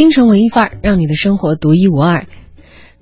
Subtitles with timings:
[0.00, 2.26] 京城文艺范儿，让你的生活独一无二。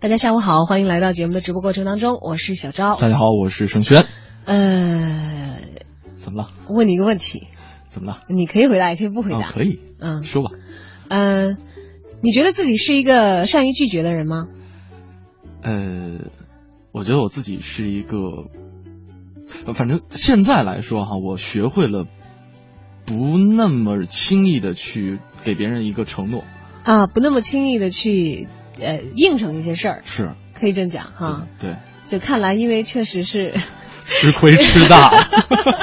[0.01, 2.97] 大家下午好，欢迎来到节目的直播过程当中，我是小昭。
[2.97, 4.05] 大家好，我是盛轩。
[4.47, 5.59] 呃，
[6.17, 6.51] 怎么了？
[6.69, 7.47] 问你一个问题，
[7.89, 8.23] 怎么了？
[8.29, 9.39] 你可以回答，也可以不回答。
[9.39, 10.51] 哦可以，嗯说吧。
[11.07, 11.57] 呃，
[12.21, 14.49] 你觉得自己是一个善于拒绝的人吗？
[15.63, 16.19] 呃，
[16.91, 18.17] 我觉得我自己是一个，
[19.67, 22.07] 呃反正现在来说哈，我学会了
[23.07, 23.15] 不
[23.57, 26.43] 那么轻易的去给别人一个承诺。
[26.89, 28.49] 啊，不那么轻易的去
[28.81, 31.47] 呃应承一些事儿，是，可以这么讲哈。
[31.61, 31.77] 对，
[32.09, 33.55] 就看来，因为确实是
[34.07, 35.29] 吃亏吃大。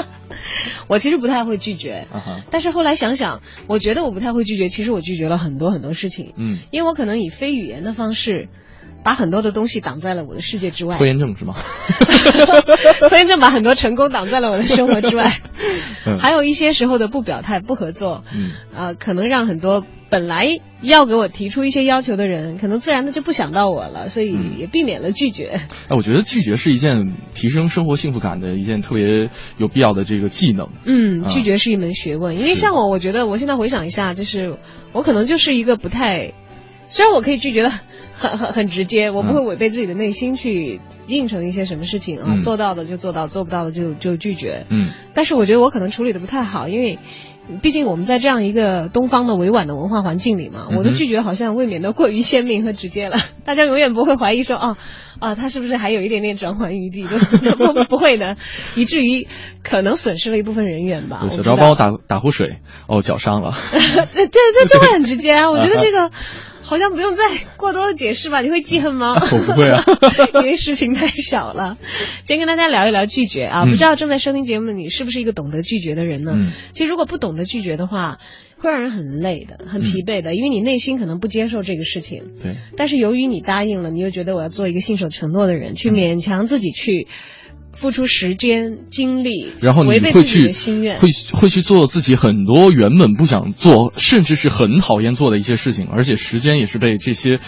[0.88, 2.08] 我其实不太会拒绝，
[2.50, 8.48] 但是后来想想，我觉得我不太会拒绝，其实我拒绝了很多很多事情，嗯，因为我可能以非语言的方式。
[9.04, 11.54] 把很多的东西挡在了我的世界之外，拖延症是吗？
[13.08, 15.32] 拖延症把很多成功挡在了我的生活之外，
[16.08, 16.18] 嗯。
[16.18, 19.86] 还有一些时候的不表态、不合作，嗯，啊、可能让很多
[20.16, 24.58] 本来要给我提出一些要求的人，可能自然的就不想到我了，所以嗯。
[24.58, 25.48] 也避免了拒绝。
[25.90, 30.70] 哎，我觉得拒绝是一件提升生活幸福感的一件特别有必要的这个技能。
[30.86, 31.28] 嗯，啊。
[31.28, 34.58] 拒绝是一门学问，因为像我，我觉得我现在回想一下，就是
[34.94, 36.32] 我可能就是一个不太，
[36.88, 37.70] 虽然我可以拒绝的
[38.14, 42.38] 很很很直接，我不会违背自己的内心去应承一些什么事情啊，嗯。
[42.38, 44.66] 做到的就做到，做不到的就就拒绝。
[44.70, 44.92] 嗯。
[45.14, 46.98] 但是我觉得我可能处理的不太好，因为
[47.62, 54.78] 毕竟我们在这样一个东方的委婉的文化环境里嘛，我的拒绝好像未免的过于鲜明和直接了， 大家永远不会怀疑说啊
[55.20, 57.18] 啊他是不是还有一点点转圜余地，都
[57.56, 58.36] 不不会的，
[58.76, 59.28] 以至于
[59.64, 61.20] 可能损失了一部分人员吧。
[61.22, 63.54] 小我不知道昭帮我打打壶水，哦，脚伤了。
[64.14, 66.12] 对 对，这会很直接啊，我觉得这个。
[66.66, 67.24] 好像不用再
[67.58, 68.42] 过多的解释吧？
[68.42, 69.14] 你会记恨吗？
[69.16, 69.84] 我不会啊，
[70.42, 71.78] 因为事情太小了。
[72.26, 76.34] 先跟大家聊一聊拒绝啊，嗯不知道正在收听节目的你是不是一个懂得拒绝的人呢？
[76.42, 78.18] 嗯其实如果不懂得拒绝的话，
[78.58, 87.08] 会让人很累的，很疲惫的，因为你内心可能不接受这个事情，对，但是由于你答应了，你又觉得我要做一个信守承诺的人，去嗯勉强自己去
[87.76, 97.40] 付出时间精力，然后你会去心愿，会会去做自己很多原本不想做，甚至是很讨厌做的一些事情，而且时间也是被这些，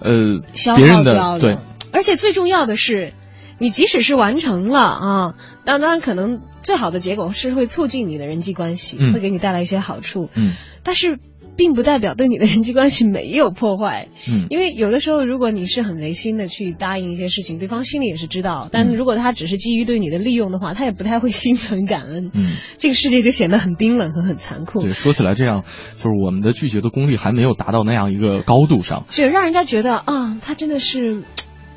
[0.00, 1.56] 呃，消别人的耗掉了。
[1.56, 1.58] 对，
[1.92, 3.12] 而且最重要的是，
[3.58, 5.34] 你即使是完成了啊，
[5.64, 11.18] 当当然可能最好的结果是会促进你的人际关系，嗯会给你带来一些好处，嗯但是。
[11.56, 18.68] 并不代表对你的人际关系没有破坏，嗯因为有的时候，如果你是很违心的去答应一些事情，对方心里也是知道。
[18.72, 22.30] 但嗯如果他只是基于对你的利用的话，他也不太会心存感恩。
[22.32, 25.62] 嗯，这个世界就显得很冰冷和很残酷，对，说起来这样，
[25.96, 29.04] 就是我们的拒绝的功力还没有达到那样一个高度上。
[29.10, 31.22] 就让人家觉得啊，他真的是，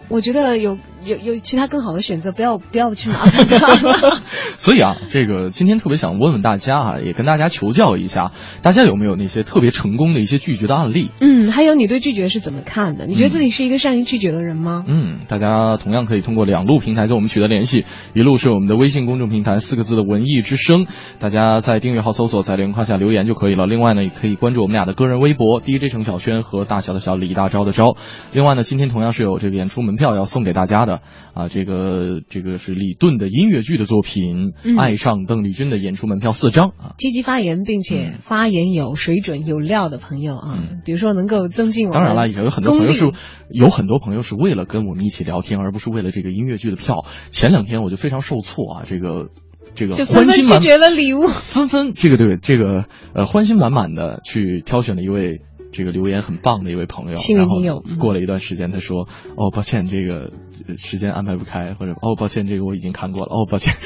[0.09, 4.19] 我觉得有有有其他更好的选择，不要不要去麻烦他。
[4.57, 11.11] 所以啊，这个今天特别想问问大家啊，也跟大家求教一下，大家有没有那些特别成功的一些拒绝的案例？
[11.21, 13.05] 嗯，还有你对拒绝是怎么看的？
[13.05, 14.83] 你觉得自己是一个善于拒绝的人吗？
[14.87, 20.87] 嗯，大家同样可以通过两路平台跟我们取得联系，一路是我们的微信公众平台四个字的文艺之声，
[21.19, 23.67] 大家在订阅号搜索，在留言框下留言就可以了。
[23.67, 27.95] 另外呢，也可以关注我们俩的个人微博 DJ 程小轩和大小的小李大钊的钊。
[28.31, 30.94] 另外呢，今天同样是有这个演出门票要送给大家的
[31.33, 36.95] 啊，这个这个是李顿的音乐剧的作品嗯《爱上邓丽君》的演出门票四张啊。
[36.97, 43.11] 积极发言，并且发言有水准、有料的朋友啊，嗯比如说能够增进我们当然了，有很多朋友是
[43.49, 47.05] 有很多朋友是为了跟我们一起聊天，而不是为了这个音乐剧的票。
[47.31, 49.29] 前两天我就非常受挫啊，这个
[49.73, 51.27] 这个纷纷欢欣满拒绝了礼物。
[51.27, 55.41] 纷纷这个对这个呃欢心满满的去挑选了一位
[55.71, 60.31] 这个留言很棒的一位朋友，幸运然后听友嗯过了一段时间，他说：“哦，抱歉，这个呃
[60.77, 63.73] 时间安排不开，或者哦，抱歉，这个我已经看过了，哦，抱歉。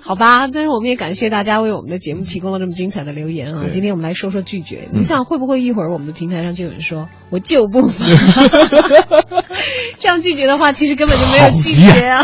[0.00, 3.68] 好吧，但是我们也感谢大家为我们的节目提供了这么精彩的留言啊！
[3.70, 8.04] 今天我们来说说拒绝，嗯你想会不会一会儿我们的平台上就有人说我就不发？
[9.98, 12.22] 这样拒绝的话，其实根本就没有拒绝啊。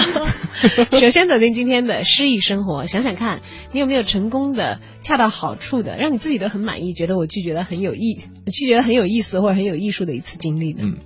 [1.00, 3.40] 首先走进今天的诗意生活，想想看
[3.72, 8.18] 你有没有成功的、恰到好处的，让你自己都很满意，觉得我拒绝的很有意，
[8.52, 10.80] 拒绝的很有意思或者很有艺术的一次经历呢？
[10.82, 10.96] 嗯，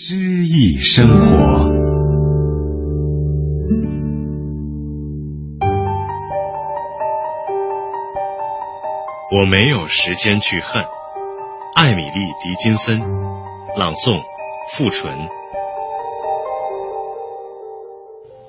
[0.00, 1.26] 诗意生活。
[9.32, 10.84] 我没有时间去恨。
[11.74, 13.00] 艾米丽·狄金森，
[13.76, 14.22] 朗诵，
[14.70, 15.12] 傅纯。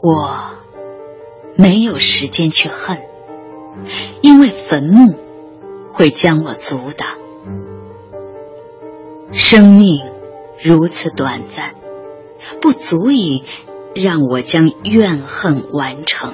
[0.03, 0.51] 我
[1.55, 3.01] 没有时间去恨，
[4.21, 5.15] 因为坟墓
[5.91, 7.07] 会将我阻挡。
[9.31, 10.08] 生命
[10.61, 11.75] 如此短暂，
[12.61, 13.45] 不足以
[13.95, 16.33] 让我将怨恨完成。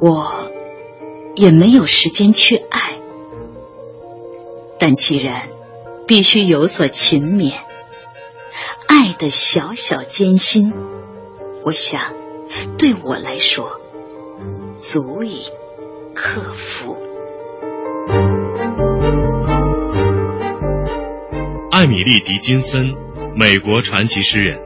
[0.00, 0.50] 我
[1.34, 2.98] 也没有时间去爱，
[4.78, 5.48] 但既然
[6.06, 7.54] 必须有所勤勉，
[8.88, 10.72] 爱的小小艰辛，
[11.64, 12.14] 我想
[12.78, 13.80] 对我来说
[14.76, 15.44] 足以
[16.14, 17.09] 克服。
[21.80, 22.94] 艾米丽·狄金森，
[23.34, 24.60] 美国传奇诗人。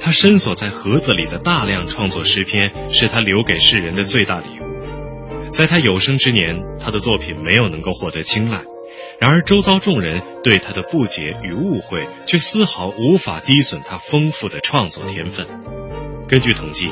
[0.00, 5.48] 他深锁在盒子里的大量创作诗篇，是他留给世人的最大礼物。
[5.48, 8.62] 在他有生之年，他的作品没有能够获得青睐，
[9.18, 15.48] 然而周遭众人对他的不解与误会，却丝毫无法低损他丰富的创作天分。
[16.28, 16.88] 根据统计，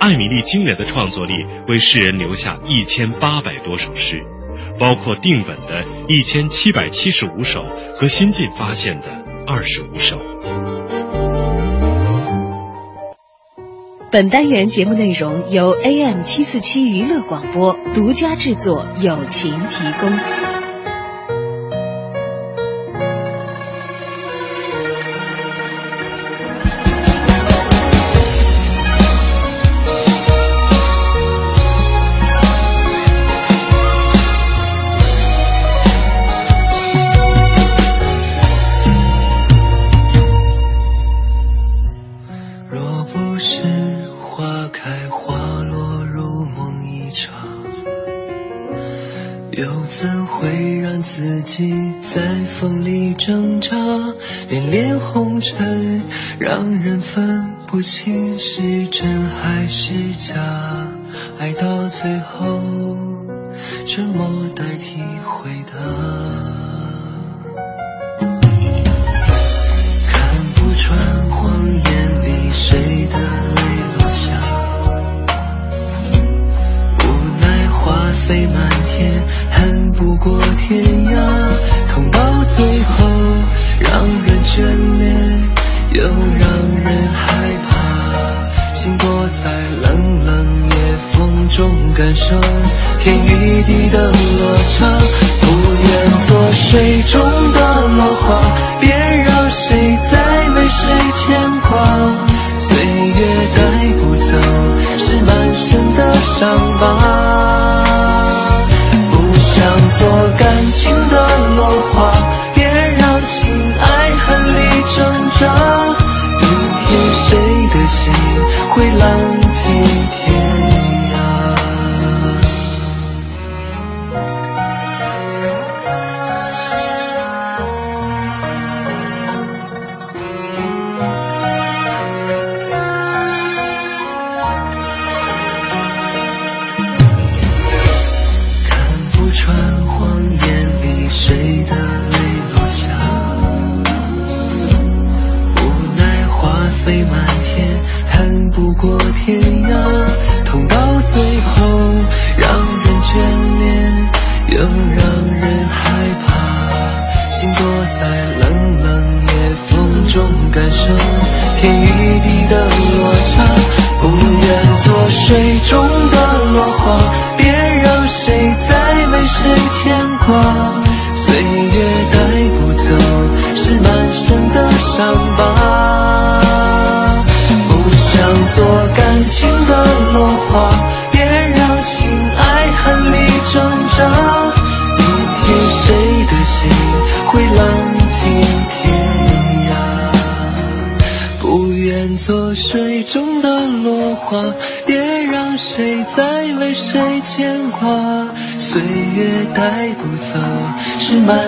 [0.00, 1.34] 艾米丽惊人的创作力
[1.68, 4.24] 为世人留下一千八百多首诗。
[4.78, 7.64] 包括定本的一千七百七十五首
[7.94, 10.18] 和新近发现的二十五首。
[14.10, 20.51] 本单元节目内容由 AM 七四七娱乐广播独家制作，友情提供。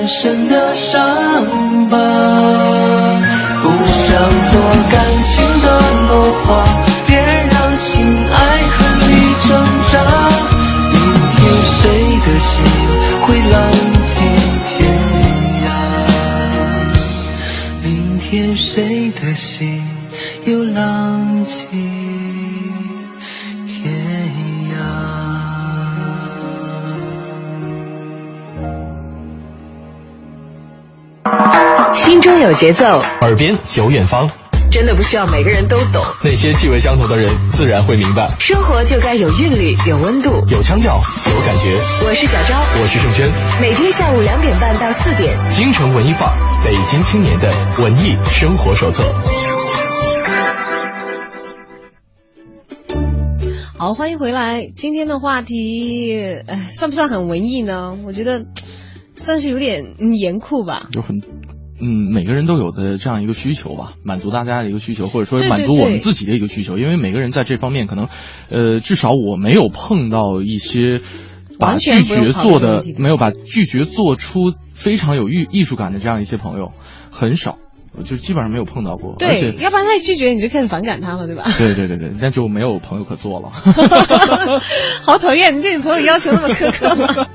[0.06, 1.23] 深的伤。
[32.54, 32.84] 节奏，
[33.20, 34.30] 耳边有远方，
[34.70, 36.02] 真的不需要每个人都懂。
[36.22, 38.28] 那些气味相投的人，自然会明白。
[38.38, 41.76] 生活就该有韵律，有温度，有腔调，有感觉。
[42.06, 43.28] 我是小昭，我是盛轩。
[43.60, 47.50] 每天下午两点半到四点，京城文艺范儿，北京青年的
[47.82, 49.02] 文艺生活手册。
[53.76, 54.68] 好，欢迎回来。
[54.76, 57.98] 今天的话题，哎，算不算很文艺呢？
[58.06, 58.44] 我觉得
[59.16, 60.86] 算是有点严酷吧。
[60.92, 61.20] 有很，
[61.86, 66.78] 嗯，每个人都有的这样一个需求吧，满足大家的一个需求，或者说满足我们自己的一个需求。
[66.78, 68.08] 因为每个人在这方面可能，
[68.48, 71.00] 呃，至少我没有碰到一些
[71.58, 76.72] 把拒绝做的没有把拒绝做出非常有艺艺术感的这样一些朋友
[77.10, 77.58] 很少，
[77.98, 79.16] 我就基本上没有碰到过。
[79.18, 81.44] 对，要不然他一拒绝你就开始反感他了，对吧？
[81.58, 83.50] 对对对对，那就没有朋友可做了。
[85.04, 87.28] 好讨厌，你对你朋友要求那么苛刻吗？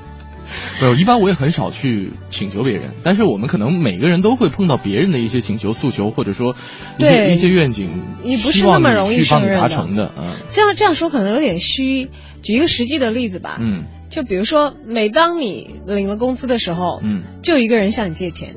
[0.80, 6.54] 没有，一般我也很少去请求别人，但是我们可能每个人都会碰到别人的一些请求、诉求，或者说
[6.98, 12.08] 一些对一些愿景，你不是那么容易去帮你胜任的达成的，嗯这样这样说可能有点虚。
[12.42, 18.56] 举一个实际的例子吧，嗯就比如说，每当你领了工资的时候，嗯，就有一个人向你借钱，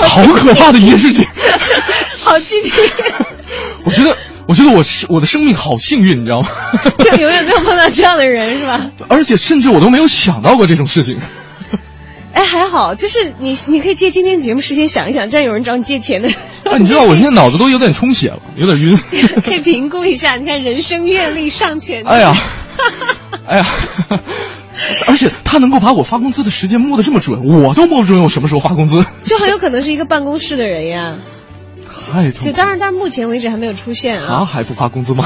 [0.00, 1.26] 好可怕的一件事情。
[2.20, 2.70] 好具体，
[3.84, 4.16] 我觉得，
[4.48, 6.48] 我觉得我是我的生命好幸运，你知道吗？
[6.98, 8.90] 就永远没有碰到这样的人，是吧？
[9.08, 11.18] 而且甚至我都没有想到过这种事情。
[12.32, 16.30] 哎，还好，就是你，你可以借今天节目时间想一想，这样有人找你借钱的，
[16.64, 18.96] 啊，你知道我现在脑子都有点充血了，有点晕。
[19.44, 20.36] 可以评估一下。
[20.36, 22.34] 你看，人生阅历尚浅，哎呀，
[23.46, 23.66] 哎呀，
[25.06, 31.16] 而且他能够把我发工资的时间摸得这么准，我都摸不准我什么时候发工资，就很有可能是一个办公室的人呀。
[32.08, 32.44] 太痛苦。
[32.46, 34.44] 就当然，但是目前为止还没有出现他啊。
[34.44, 35.24] 还不发工资吗？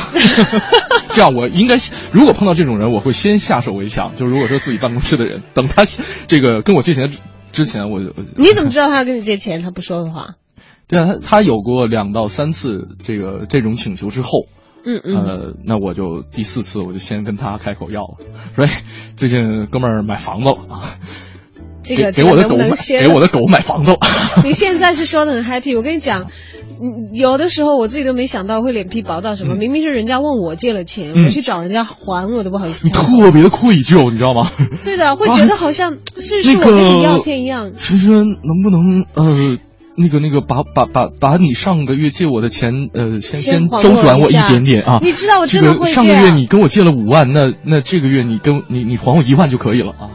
[1.14, 1.76] 这样我应该，
[2.12, 4.14] 如果碰到这种人，我会先下手为强。
[4.16, 5.84] 就如果说自己办公室的人，等他
[6.26, 7.18] 这个跟我借钱之
[7.52, 9.60] 之前，我我你怎么知道他要跟你借钱？
[9.62, 10.36] 他不说的话。
[10.88, 14.46] 对啊，他他有过两到三次这个这种请求之后，
[14.84, 15.24] 嗯嗯。
[15.24, 18.16] 呃，那我就第四次我就先跟他开口要了，
[18.56, 18.82] 说哎，
[19.16, 20.96] 最近哥们儿买房子了啊，
[21.82, 22.56] 这个给给我的狗
[22.98, 23.98] 给我的狗买房子了。
[24.44, 26.22] 你现在是说的很 happy，我跟你讲，
[26.80, 32.92] 嗯有的时候我自己都没想到会脸皮薄到什么，嗯明明是人家问我借了钱，嗯我去找人家还，我都不好意思你。
[32.92, 34.50] 特别的愧疚，你知道吗？
[34.84, 37.72] 对的，会觉得好像是是我跟你要钱一样。
[37.76, 39.58] 轩轩，能不能呃，
[39.94, 44.98] 那个那个把把把把你上个月借我的钱呃，先先周转我一点点啊？
[45.02, 50.08] 你知道我真的会个上个月你跟我借了五万，那那这个月你跟你你还我一万就可以了啊。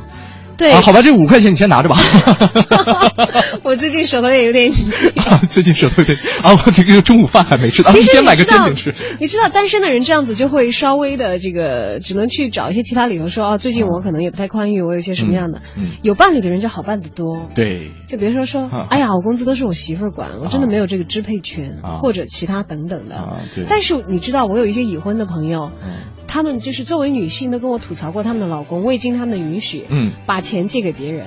[0.58, 1.98] 对，啊，好吧，这五块钱你先拿着吧。
[3.64, 4.88] 我最近手头也有点紧。
[5.18, 15.62] 啊，最近手头有点啊，我这个中午饭还没吃，啊，其实你先买个煎饼吃。，你知道单身的人这样子就会稍微的这个，只能去找一些其他理由说啊，最近我可能也不太宽裕，我有些什么样的。
[15.78, 17.50] 嗯，有伴侣的人就好办得多。
[17.54, 23.16] 对，就比如说说啊，哎呀，我工资都是我媳妇儿管，我真的没有这个支配权，啊或者其他等等的。
[23.16, 25.94] 啊，对，但是你知道，我有一些已婚的朋友，嗯
[26.28, 31.26] 他们就是作为女性都跟我吐槽过，他们的老公未经他们的允许，嗯，把钱借给别人。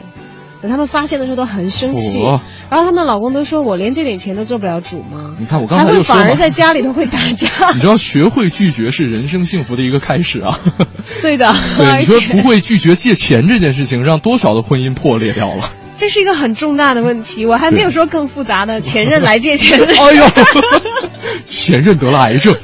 [0.62, 2.38] 等他们发现的时候都很生气，哦
[2.68, 7.48] 然后他们老公都说：“我连这点钱都做不了主吗？”你看我刚还会才就说嘛反而在家里头会打架。
[7.72, 10.60] 你知道学会拒绝是人生幸福的一个开始啊。
[11.22, 15.64] 对的，对， 而你说不会拒绝借钱这件事情，让多少的婚姻破裂掉了？
[15.96, 17.46] 这是一个很重大的问题。
[17.46, 19.86] 我还没有说更复杂的，前任来借钱的。
[19.86, 20.24] 哎呦，
[21.46, 22.54] 前任得了癌症。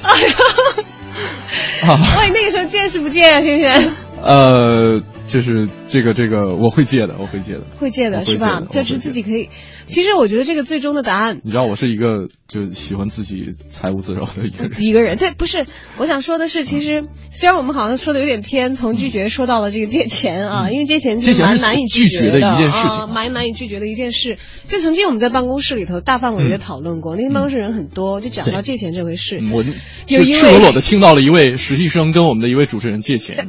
[1.84, 3.92] 啊， 喂，那个时候见是不见啊，轩轩？
[4.22, 7.62] 呃，就是这个这个，我会借的，我会借的。
[7.78, 8.62] 会借的是吧？
[8.70, 9.48] 就是自己可以。
[9.86, 14.82] 其实我觉得这个最终的答案你知道我是一个就喜欢自己财务自由的一个人。
[14.82, 15.64] 一个人，这不是
[15.96, 24.38] 我想说的是，其实虽然我们好像说的有点偏，从拒绝说到了这个借钱啊，嗯因为借钱借钱是是蛮难以拒绝的的一件事情啊，蛮难以拒绝的一件事。
[24.66, 29.38] 就曾经我们在办公室里头大范围的讨论过，那天办公室人很多，就讲到借钱这回事。
[29.40, 29.62] 嗯我
[30.08, 33.46] 有一位就赤裸裸的听到了一位实习生跟我们的一位主持人借钱，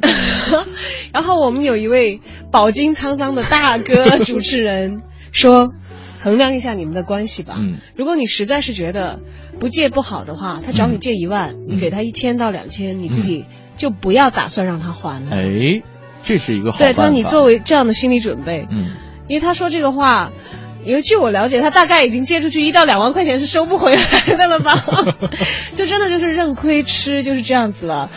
[1.12, 2.20] 然后我们有一位
[2.52, 5.74] 饱经沧桑的大哥主持人 说。
[6.20, 7.58] 衡量一下你们的关系吧。
[7.60, 9.20] 嗯，如果你实在是觉得
[9.60, 13.46] 不借不好的话，他找你借一万，嗯你给他一千到两千，你自己
[13.78, 15.28] 就不要打算让他还了。
[15.32, 15.84] 哎，
[16.24, 17.04] 这是一个好对，办法。
[17.04, 18.88] 那你作为这样的心理准备，嗯，
[19.30, 20.32] 因为他说这个话，
[20.84, 24.76] 因为据我了解，他大概已经借出去一到两万块钱是收不回来的了吧？
[25.76, 28.10] 就真的就是认亏吃，就是这样子了。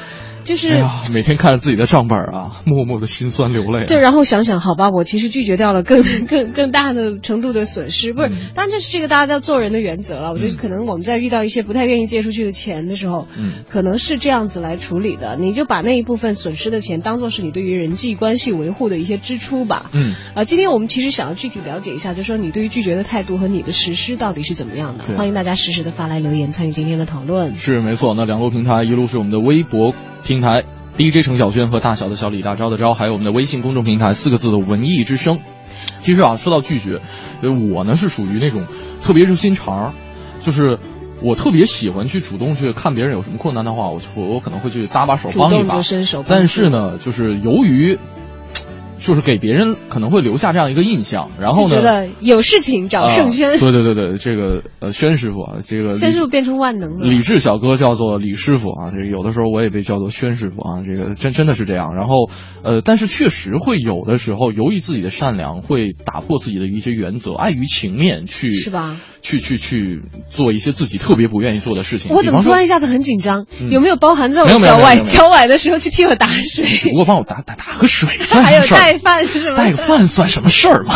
[0.44, 3.84] 就是、哎，每天看着自己的账本啊， 默默的心酸流泪、啊。
[3.86, 8.28] 对，然后想想，好吧，我其实拒绝掉了更更更大的程度的损失，不是？
[8.28, 10.32] 嗯当然这是这个大家要做人的原则了。
[10.32, 15.36] 我觉得可能我们在遇到一些不太愿意借出去的钱的时候，嗯，可能是这样子来处理的。
[15.38, 19.90] 你就把那一部分损失的钱当做是你对于人际关系维护的一些支出吧。
[19.92, 25.16] 嗯，啊，今天我们其实想要具体了解一下，就是说你对于拒绝的态度和你的实施到底是怎么样的。
[25.16, 27.54] 欢迎大家实时的发来留言参与今天的讨论。
[27.54, 28.14] 是没错。
[28.14, 29.94] 那两路平台，一路是我们的微博
[30.30, 30.62] 平台
[30.96, 35.40] DJ 程小轩和大小的小李大钊的钊，还有我们的微信公众平台四个字的文艺之声。
[35.98, 37.00] 其实啊，说到拒绝，
[37.42, 38.64] 呃，我呢是属于那种
[39.02, 39.92] 特别热心肠儿，
[40.40, 40.78] 就是
[41.20, 45.80] 我特别喜欢去主动去看别人有什么困难的话，我我我可能会去搭把手帮一把
[46.28, 47.98] 但是呢，就是由于。
[49.00, 57.06] 就是给别人可能会留下这样一个印象，然后呢，觉得有事情找盛轩，啊对对对对，这个呃，轩师傅啊，这个轩师傅变成万能了。
[57.08, 61.94] 李志小哥叫做李师傅啊，这个有的时候我也被叫做轩师傅啊，这个真真的是这样。
[61.94, 62.30] 然后
[62.62, 69.00] 呃，但是确实会有的时候，由于自己的善良，会打破自己的一些原则，碍于情面去是吧？
[69.22, 72.10] 去去去做一些自己特别不愿意做的事情。
[72.14, 73.46] 我怎么突然一下子很紧张？
[73.60, 76.90] 嗯有没有包含在我没有没有脚崴没有没有脚崴的时候去替我打水？
[76.90, 78.89] 不过帮我打打打个水算还有什么事儿？
[78.92, 79.56] 带饭是吗？
[79.56, 80.94] 带个饭算什么事儿嘛？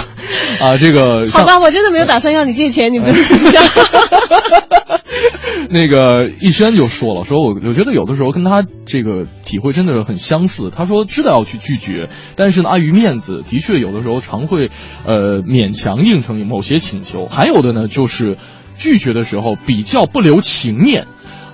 [0.61, 3.63] 啊，这个 好吧，我真的没有打算要你借钱，你不用紧张。
[5.71, 10.71] 那个逸轩就说了，说我我觉得有的时候跟他这个体会真的很相似。
[10.75, 14.71] 他说知道要去拒绝，但是呢碍于面子，的确有的时候常会
[15.07, 17.27] 呃勉强应承某些请求。
[17.27, 18.39] 还有的呢就是
[18.77, 21.07] 拒绝的时候比较不留情面。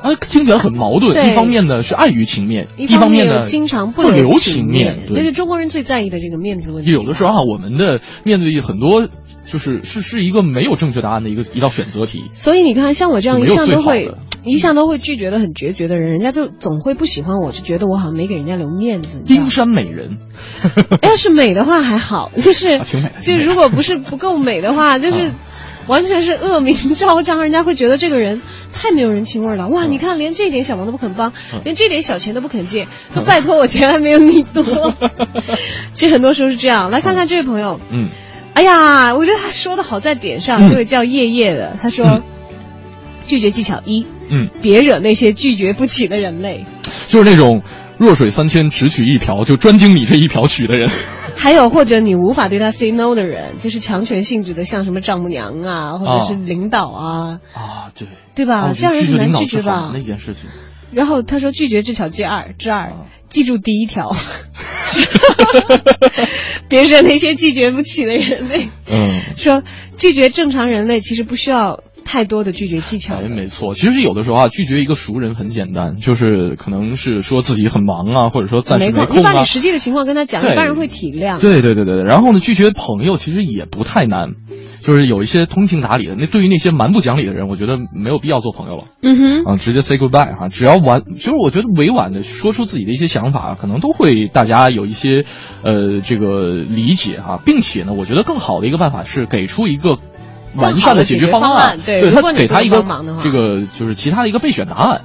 [0.03, 1.15] 啊，听起来很矛盾。
[1.31, 6.91] 一方面呢是碍于情面，一方面呢经常不留情面，这是中国人最在意的这个面子问题。
[6.91, 9.09] 有的时候啊，我们的面对很多
[9.47, 12.25] 就是是是一个没有正确答案的一个一道选择题。
[12.33, 19.23] 所以你看，像我这样一向都会一向都会拒绝的很决绝的人，人家就总会不喜欢我，就觉得我好像没给人家留面子。
[19.27, 20.17] 冰山美人，
[21.03, 25.35] 要是美的话还好，就是啊挺美的就如果不是不够美的话，就是啊
[25.91, 28.41] 完全是恶名昭彰，人家会觉得这个人
[28.73, 29.69] 太没有人情味了。
[29.69, 34.63] 哇，嗯你看连这点小忙都不肯帮嗯，连这点小钱都不肯借，说拜托我钱还没有你多。
[35.93, 36.93] 其实很多时候是这样。
[36.93, 38.09] 来看看这位朋友，嗯，
[38.55, 40.69] 哎呀，我觉得他说的好在点上。
[40.69, 42.23] 嗯这位叫叶叶的，他说嗯
[43.27, 46.65] 拒绝技巧一，嗯，别惹那些拒绝不起的人类。
[47.09, 47.63] 就是那种
[47.99, 50.89] 弱水三千只取一瓢，就专盯你这一瓢取的人。
[51.37, 58.71] 还有或者你无法对他 say no 的人，就是强权性质的，像什么丈母娘啊，或者是领导啊，啊，对，对吧？
[58.71, 59.99] 哦这样人很难拒绝吧是好难的？
[60.01, 60.49] 一件事情。
[60.93, 64.11] 然后他说拒绝技巧之二之二啊，记住第一条，
[66.69, 68.71] 别惹那些拒绝不起的人类。
[68.91, 69.63] 嗯，说
[69.97, 73.75] 拒绝正常人类其实不需要太多的拒绝技巧哎，没错。
[73.75, 79.45] 其实有的时候啊，拒绝一个熟人很简单，就是可能是说自己很忙啊，或者说暂时没空，你把你。
[79.51, 81.41] 实际的情况跟他讲，对一般人会体谅。
[81.41, 82.05] 对对对对对。
[82.05, 84.29] 然后呢，拒绝朋友其实也不太难，
[84.81, 86.15] 就是有一些通情达理的。
[86.17, 88.85] 那对于那些蛮不讲理的人，我觉得没有必要做朋友了。
[89.03, 95.25] 嗯哼，啊，直接 say goodbye 哈、只要婉，就是我觉得委婉的说出自己的一些想法，可能都会大家有一些
[95.65, 99.99] 呃这个理解哈、并且呢，我觉得更好的一个办法是给出一个
[100.57, 102.85] 完善的解决方案对如他给他一个
[103.23, 105.03] 这个就是其他的一个备选答案。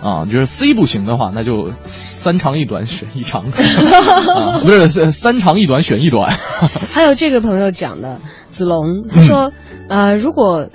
[0.00, 6.36] 啊，就是 C 不行的话，那就三长一短选一长，啊、不是三三长一短选一短。
[6.92, 9.52] 还有这个朋友讲的，子龙嗯他说，
[9.88, 10.68] 呃，如果。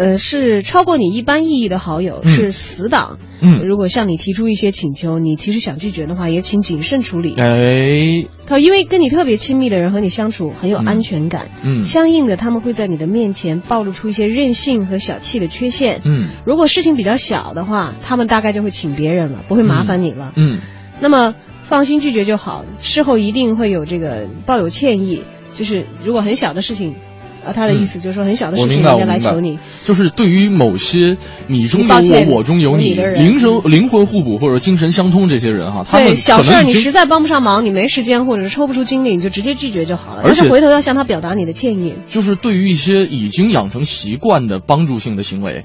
[0.00, 3.18] 呃，是超过你一般意义的好友，嗯是死党。
[3.42, 7.34] 嗯，如果向你提出一些请求，你其实想拒绝的话，也请谨慎处理。
[7.36, 16.00] 哎，他因为跟你特别亲密的人和你相处很有安全感，嗯相应的他们会在你的面前暴露出一些任性和小气的缺陷。
[16.02, 20.32] 嗯如果事情比较小的话，他们大概就会请别人了，不会麻烦你了。
[20.34, 20.60] 嗯
[21.02, 25.24] 那么放心拒绝就好，事后一定会有这个抱有歉意。
[25.52, 26.94] 就是如果很小的事情，
[27.44, 31.94] 啊，他的意思就是说很小的事情我明白，人家来求你，就是对于某些你中有
[32.28, 33.24] 我，我中有你，你的人。
[33.24, 40.22] 灵神灵魂互补或者精神相通这些人哈，他们对小事你实在帮不上忙，你没时间或者是抽不出精力，你就直接拒绝就好了。
[40.24, 41.94] 而且回头要向他表达你的歉意。
[42.06, 45.64] 就是对于一些已经养成习惯的帮助性的行为，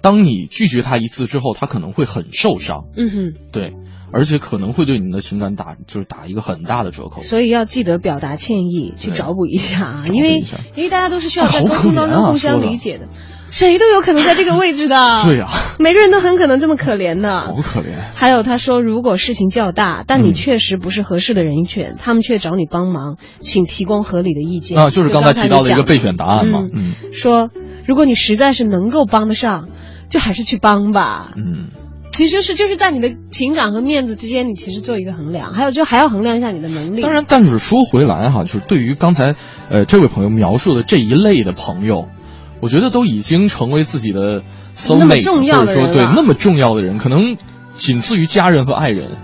[0.00, 3.72] 当你拒绝他一次之后，他可能会很受伤，嗯哼，对，
[4.12, 7.22] 而且可能会对你的情感打就是打一个很大的折扣。
[7.22, 10.44] 所以要记得表达歉意，去对找补一下啊，因为
[10.74, 13.08] 因为大家都是需要在沟通当中互相理解的，
[13.50, 14.96] 谁都有可能在这个位置的。
[15.24, 15.46] 对呀、
[15.78, 17.40] 每个人都很可能这么可怜的。
[17.40, 17.94] 好可怜。
[18.14, 24.78] 还有他说，如果事情较大，但你嗯确实不是合适的人选，他们却找你帮忙，请提供合理的意见。
[24.78, 27.50] 啊，就是刚才提到的一个备选答案嘛，嗯嗯说，
[27.86, 29.68] 如果你实在是能够帮得上，
[30.08, 31.32] 就还是去帮吧。
[31.36, 31.68] 嗯，
[32.12, 37.00] 其实是就是在你的情感和面子之间，你其实做一个衡量，还有就还要衡量一下你的能力。
[37.00, 39.34] 当然，但是说回来哈，就是对于刚才
[39.70, 42.08] 呃这位朋友描述的这一类的朋友，
[42.60, 44.42] 我觉得都已经成为自己的
[44.76, 47.36] soul 那么 mate，重要的人或者说对那么重要的人，可能
[47.76, 49.16] 仅次于家人和爱人，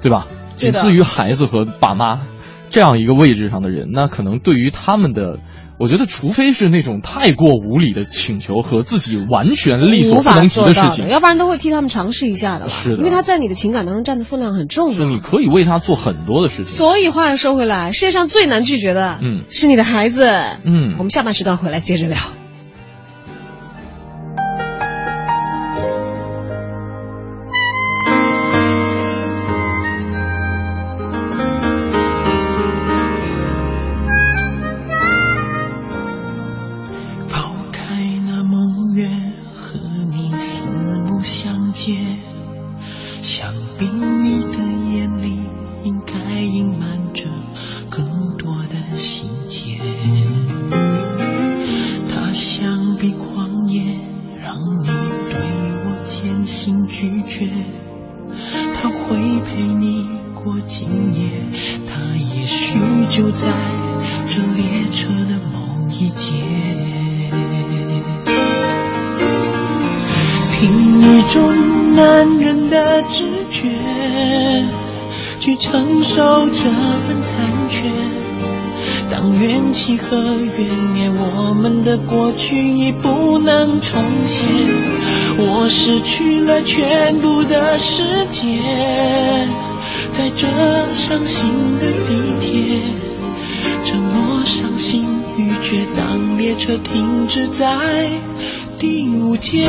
[0.00, 0.26] 对吧？
[0.56, 2.20] 仅次于孩子和爸妈
[2.70, 5.38] 这样一个位置上的人，那可能对于他们的。
[5.82, 12.68] 我觉得，除非是那种太过无理的请求和自己完全力所不能及的事情，要不然都会替他们尝试一下的了。
[12.68, 15.18] 是的因为他在你的情感当中占的分量很重是你。
[15.18, 16.66] 可以为他做很多的事情。
[16.66, 20.24] 所以话又说回来，世界上最难拒绝的，嗯是你的孩子。
[20.64, 22.16] 嗯我们下半时段回来接着聊。
[82.32, 84.48] 过去已不能重现。
[85.36, 88.58] 我失去了全部的世界，
[90.12, 90.46] 在这
[90.96, 92.80] 伤心的地铁，
[93.84, 95.04] 沉默、伤心、
[95.36, 95.86] 欲绝。
[95.94, 97.68] 当列车停止在
[98.78, 99.68] 第五节。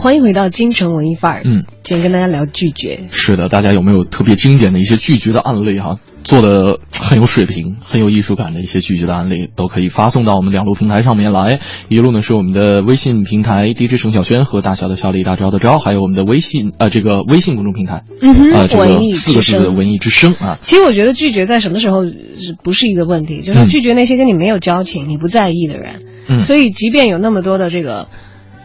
[0.00, 1.42] 欢迎回到京城文艺范儿。
[1.44, 3.00] 嗯，今天跟大家聊拒绝。
[3.10, 5.98] 是的，大家有没有特别经典的一些拒绝的案例哈？
[6.24, 11.60] 做的很有水平、很有艺术感的一些拒绝的案例，都可以发送到我们两路平台上面来。
[11.90, 20.56] 一路呢是我们的微信平台 DJ 程小轩和大小的小李大招的招，还有我们的微信呃这个微信公众平台，嗯哼呃这文艺个四个之声字的文艺之声啊。
[20.62, 26.04] 其实我觉得拒绝在什么时候是不是一个问题，就是嗯拒绝那些跟你没有交情、你不在意的人。
[26.26, 28.08] 嗯所以即便有那么多的这个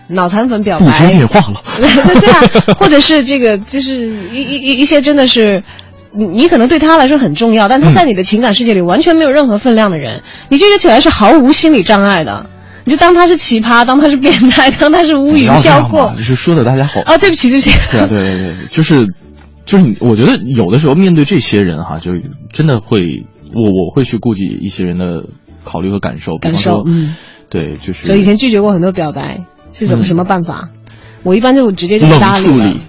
[0.07, 1.61] 脑残粉表白不接白，电话了，
[2.19, 5.63] 对啊，或者是这个就是一一一一些真的是。
[6.17, 12.49] 你你可能对他来说很重要，但他在你的情感世界里完全没有任何分量的人，你拒绝起来是毫无心理障碍的。
[12.85, 16.15] 你就当他是奇葩，当他是变态， 当他是乌云飘过样嘛，。
[16.15, 17.01] 就是说的大家好。
[17.01, 17.71] 啊，对不起，对不起。
[17.91, 19.05] 对啊，对对对，就是
[19.65, 22.11] 就是，我觉得有的时候面对这些人哈，就
[22.53, 25.25] 真的会，我我会去顾及一些人的
[25.65, 27.13] 考虑和感受，感，受嗯，
[27.49, 29.41] 对，就是所以以前拒绝过很多表白，
[29.77, 30.69] 是怎么嗯什么办法？
[31.23, 32.79] 我一般就直接就冷搭理了处理。，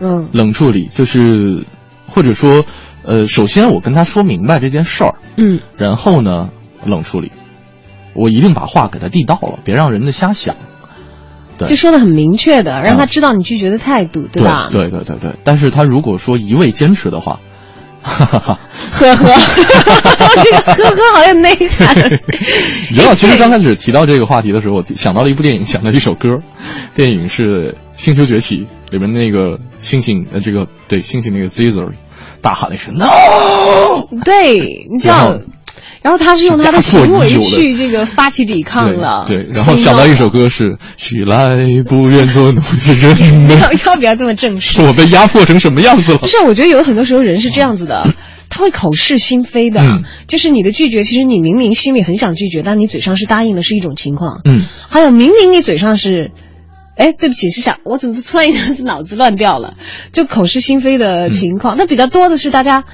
[0.00, 1.66] 嗯冷处理就是
[2.06, 2.64] 或者说，
[3.02, 6.50] 呃，首先我跟他说明白这件事儿，嗯，然后呢，
[6.84, 7.32] 冷处理，
[8.14, 10.54] 我一定把话给他递到了，别让人家瞎想。
[11.58, 14.68] 对就说的很明确的，让他嗯知道你拒绝的态度，对吧？
[14.70, 17.40] 对对对对，但是他如果说一味坚持的话。
[18.06, 18.58] 呵呵，
[18.98, 21.94] 这个呵呵好有内涵。
[22.90, 26.28] 你知道，其实刚开始提到这个话题的时候，我想到了一部电影，想到一首歌，
[26.94, 31.90] 电影是《星球崛起》里面那个猩猩，呃，这个对猩猩那个 Caesar
[32.40, 33.06] 大喊了一声 “No”，
[34.24, 35.38] 对，你知道
[36.02, 39.24] 然后，他是用他的行为去这个发起抵抗了。
[39.26, 41.48] 对，对然后想到一首歌是“起来，
[41.86, 44.80] 不愿做奴隶的人要们 要不要这么正”，式？
[44.82, 46.26] 我被压迫成什么样子了不？
[46.28, 48.14] 是，我觉得有很多时候人是这样子的，
[48.48, 49.80] 他会口是心非的。
[49.82, 54.40] 嗯就是你的拒绝，其实你明明心里很想拒绝，但你嘴上是答应的，是一种情况。
[54.44, 56.30] 嗯，还有明明你嘴上是，
[56.96, 59.74] 哎，对不起，是想我怎么突然一 下脑子乱掉了，
[60.12, 61.76] 就口是心非的情况。
[61.78, 62.84] 那、比较多的是大家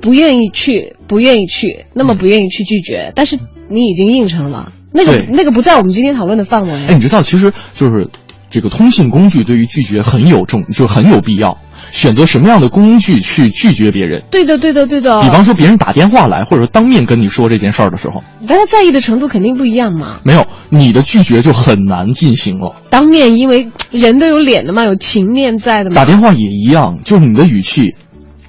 [0.00, 6.72] 不愿意去，不愿意去，那么不愿意去拒绝，但是你已经应承了，那个那个不在我们今天讨论的范围。
[6.72, 8.08] 哎，你知道，其实就是
[8.50, 11.58] 这个通信工具对于拒绝很有重，就很有必要。
[11.92, 14.22] 选择什么样的工具去拒绝别人？
[14.30, 15.20] 对的，对的，对的。
[15.22, 20.20] 比方说，别人打电话来，或者说当面跟你说这件事儿的时候，大家在意的程度肯定不一样嘛。
[20.22, 22.76] 没有，你的拒绝就很难进行了。
[22.90, 25.96] 当面，因为人都有脸的嘛，有情面在的嘛。
[25.96, 27.96] 打电话也一样，就是你的语气，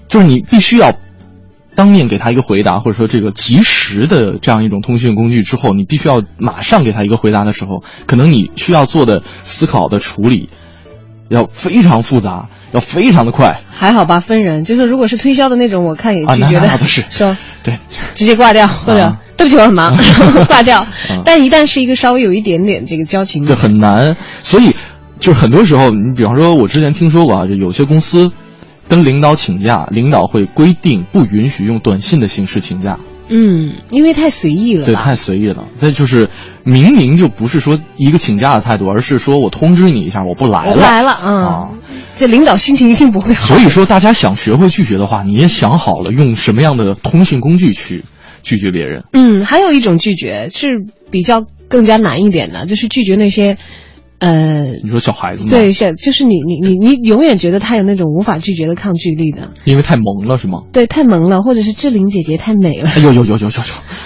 [0.07, 0.93] 就是你必须要
[1.75, 10.49] 当面给他一个回答，或者说这个及时的这样一种通讯工具之后，你必须要马上给他一个回答的时候，可能你需要做的思考的处理
[11.29, 12.47] 要非常复杂。
[12.73, 14.21] 要非常的快，还好吧？
[14.21, 17.77] 分人，就是如果是推销的那种，我看也拒绝的，是说对，
[18.15, 19.93] 直接挂掉，或者对不起我很忙，
[20.47, 20.87] 挂掉。
[21.25, 24.15] 但一旦是一个稍微有一点点这个交情，对，很难。
[24.41, 24.73] 所以
[25.19, 28.31] 就是很多时候，你比方说，我之前听说过啊，就有些公司
[28.91, 32.99] 跟领导请假，领导会规定不允许用短信的形式请假。
[33.29, 35.65] 嗯，因为太随意了，对，太随意了。
[35.79, 36.29] 那就是
[36.65, 41.79] 明明就不是说一个请假的态度，而是说我通知你一下，我不来了，来了，嗯，
[42.13, 43.55] 这领导心情一定不会好。
[43.55, 48.03] 所以说，大家想学会拒绝的话，你也想好了用什么样的通讯工具去
[48.43, 49.05] 拒绝别人。
[49.13, 50.67] 嗯，还有一种拒绝是
[51.09, 53.57] 比较更加难一点的，就是拒绝那些。
[54.21, 55.49] 呃，你说小孩子吗？
[55.49, 60.59] 对，是就是你你你你永远觉得他有那种无法拒绝的抗拒力的，因为太萌了是吗？
[60.71, 62.91] 对，太萌了，或者是志玲姐姐太美了。
[62.97, 63.49] 有有有有有有，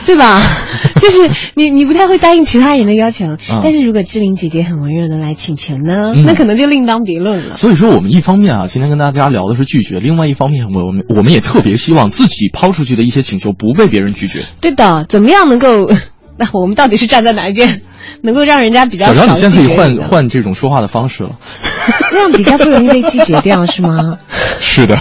[0.06, 0.42] 对吧？
[1.02, 7.58] 就是你你不太会答应其他人的要求，但是如果志玲姐姐很温柔的来请求呢，那可能就另当别论了。
[7.58, 14.44] 所以说，我们一方面啊，今天跟大家聊的是拒绝；，另外一方面，我们我们也特别希望自己抛出去的一些请求不被别人拒绝。
[14.62, 15.90] 对的，怎么样能够？
[16.38, 17.82] 那我们到底是站在哪一边？
[18.22, 21.32] 能够让人家比较少你现在可以换换这种说话的方式了，
[22.12, 24.18] 这样比较不容易被拒绝掉，是吗？
[24.60, 24.96] 是的，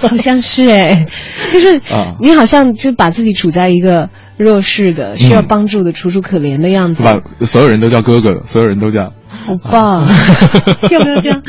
[0.00, 1.06] 好像是哎，
[1.50, 1.80] 就是
[2.20, 7.16] 你好像就把自己处在一个弱势的、需要帮助的、楚楚可怜的样子，把
[7.46, 9.12] 所有人都叫哥哥，所有人都叫，
[9.46, 10.06] 好棒，
[10.90, 11.42] 要不要这样？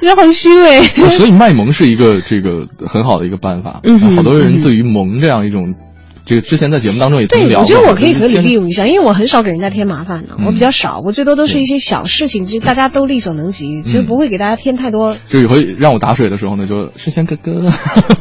[0.00, 0.80] 我觉得好虚伪。
[1.10, 5.74] 所以卖萌是一个这个很好的一个办法，嗯，好多人对于萌这样一种。
[6.24, 15.16] 这个之前在节目当中也对，我觉得我可以合理利用一下，因为我很少给人家添麻烦的，我比较少，我最多都是一些小事情，其实大家都力所能及，就不会给大家添太多。
[15.28, 17.36] 就有回让我打水的时候呢，就先先哥。
[17.36, 17.70] 哥，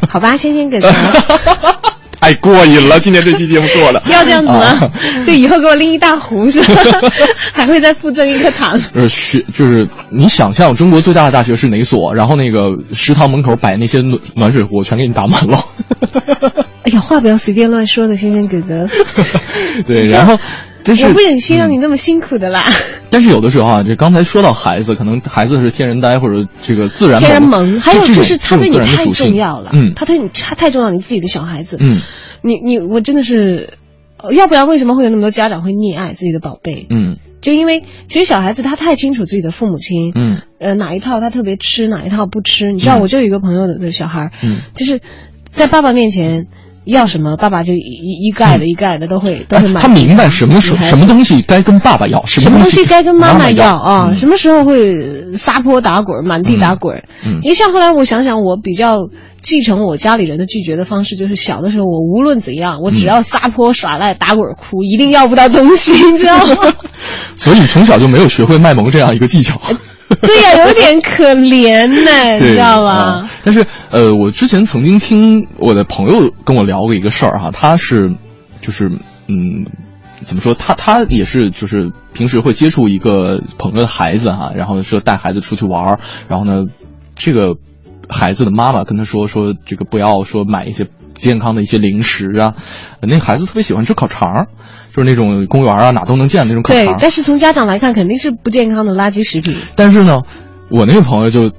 [0.10, 0.90] 好吧，先先哥哥，
[2.22, 4.92] 太过瘾了，今天这期节目做的 要这样子吗？
[5.26, 6.82] 就以后给我拎一大壶是吧？
[7.52, 8.80] 还会再附赠一颗糖。
[8.94, 12.14] 呃，学就是你想象中国最大的大学是哪所？
[12.14, 15.60] 然后那个食堂门口摆那些暖暖水壶，全给你打满了。
[16.84, 18.88] 哎呀，话不要随便乱说的，轩轩哥哥。
[19.88, 20.38] 对，然后，
[20.86, 22.64] 我不忍心让你那么辛苦的啦。
[23.12, 32.00] 但是有的时候啊，就刚才说到孩子，可能孩子是天然呆或者这个自然天然萌，还有就是他对你太重要了，嗯，他对你他太重要，你自己的小孩子，嗯，
[32.42, 33.74] 你你我真的是，
[34.32, 36.88] 要不然为什么会有那么多家长会溺爱自己的宝贝？
[36.90, 42.72] 嗯，就因为其实小孩子他太清楚自己的父母亲，嗯，呃哪一套他特别吃，哪一套不吃。
[42.72, 45.02] 你知道，我就有一个朋友的小孩，嗯，就是
[45.50, 46.48] 在爸爸面前。
[46.84, 49.82] 要什么，爸爸就一一概的、一概的都会都会买。
[49.82, 54.14] 他明白什么时什么东西该跟爸爸要，什么东西该跟妈妈要啊？
[54.16, 57.04] 什么时候会撒泼打滚、满地打滚？
[57.24, 59.10] 嗯，因为像后来我想想，我比较
[59.42, 66.56] 继承我家里人的拒绝的方式，就是小的时候我无论怎样，我只要撒泼耍赖、打滚哭，一定要不到东西，你知道吗？
[67.36, 69.62] 所以从小就没有学会卖萌这样一个技巧。
[70.22, 73.30] 对呀，有点可怜呢， 你知道吗？
[73.44, 78.16] 但是，呃，我之前曾经听我的朋友跟我聊过一个事儿哈，他是，
[78.62, 78.90] 就是，
[79.28, 79.66] 嗯，
[80.22, 80.54] 怎么说？
[80.54, 86.66] 他他也是，就是平时会接触一个朋友的孩子哈，然后说带孩子出去玩儿，然后呢，
[87.16, 87.56] 这个
[88.10, 92.56] 孩子的妈妈跟他说说，这个不要说买一些健康的一些零食啊，
[93.02, 94.48] 那孩子特别喜欢吃烤肠。
[94.96, 96.86] 就是那种公园啊，哪都能见那种烤肠。
[96.86, 99.56] 对，但是从家长来看，肯定是不健康的垃圾食品。
[99.76, 100.20] 但是呢，
[100.70, 101.52] 我那个朋友就，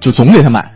[0.00, 0.72] 就总给他买，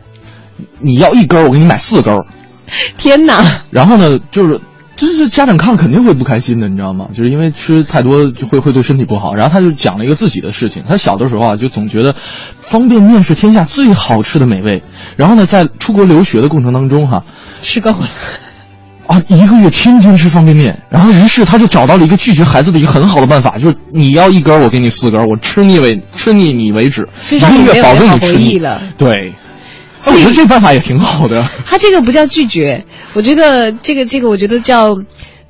[0.79, 2.15] 你要一根我给你买四根
[2.97, 3.43] 天哪！
[3.69, 4.59] 然后呢，就是，
[4.95, 7.09] 就是家长看肯定会不开心的，你知道吗？
[7.13, 9.35] 就是因为吃太多就会会对身体不好。
[9.35, 12.15] 然后他就讲了一个自己的事情，他小的时候啊，就总觉得
[12.59, 14.83] 方便面是天下最好吃的美味。
[15.17, 17.23] 然后呢，在出国留学的过程当中哈，
[17.61, 18.07] 吃够了。
[19.07, 28.81] 啊，一个月天天吃方便面，然后于是他就找到了一个拒绝孩子的一个很好的办法，就是你要一根，我给你四根，我吃腻为吃腻你为止，一个月保证你吃腻了。
[28.97, 29.33] 对，
[30.07, 31.47] 我觉得这办法也挺好的。
[31.65, 34.95] 他这个不叫拒绝，我觉得这个这个我觉得叫，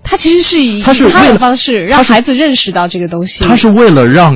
[0.03, 3.43] 他其实是以他是他的方式让孩子认识到这个东西。
[3.45, 4.33] 他是为了让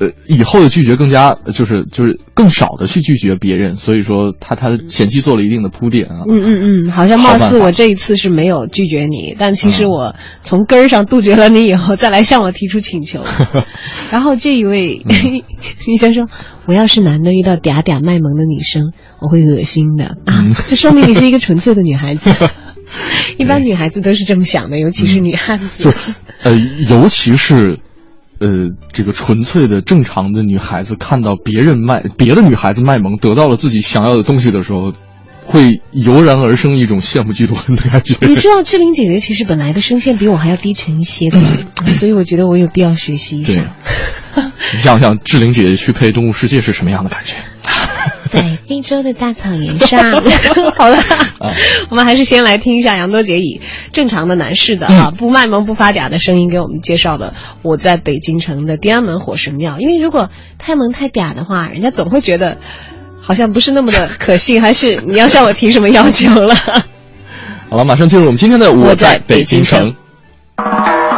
[0.00, 6.22] 呃，以后的拒绝更加就是就是更少的去拒绝别人，所以说他他前期做了一定的铺垫啊。
[6.28, 13.24] 嗯嗯嗯，好像貌似我这一次是没有拒绝你，但其实我从根儿上杜绝了你以后，再来向我提出请求。
[14.12, 15.02] 然后这一位
[15.88, 16.28] 女生说
[16.66, 22.30] ：“我要是男的遇到嗲嗲卖萌的女生，我会恶心的啊！” 这说明你是一个纯粹的女孩子。
[23.36, 25.92] 一般女孩子都是这么想的，尤其是女汉子。
[26.42, 26.56] 呃，
[26.88, 27.80] 尤其是。
[28.40, 28.48] 呃，
[28.92, 34.92] 这个纯粹的正常的女孩子看到别人卖别的女孩子卖萌，得到了自己想要的东西的时候，
[35.50, 38.14] 会油然而生一种羡慕嫉妒恨的感觉。
[38.28, 41.40] 你知道志玲姐姐其实本来的声线比我还要低沉一些的，
[41.96, 43.74] 所以我觉得我有必要学习一下。
[44.36, 47.36] 你想想，志玲姐姐去配《动物世界》是什么样的感觉？
[48.30, 50.22] 在非洲的大草原上。
[50.74, 50.98] 好了，
[51.88, 57.32] 我们还是先来听一下杨多杰以正常的男士的啊，不卖萌不发嗲的声音给我们介绍的
[57.62, 59.80] 我在北京城的天安门火神庙。
[59.80, 62.58] 因为如果太萌太嗲的话，人家总会觉得
[63.28, 64.60] 好像不是那么的可信。
[64.62, 66.54] 还是你要向我提什么要求了？
[67.68, 69.94] 好了，马上进入我们今天的我在北京城。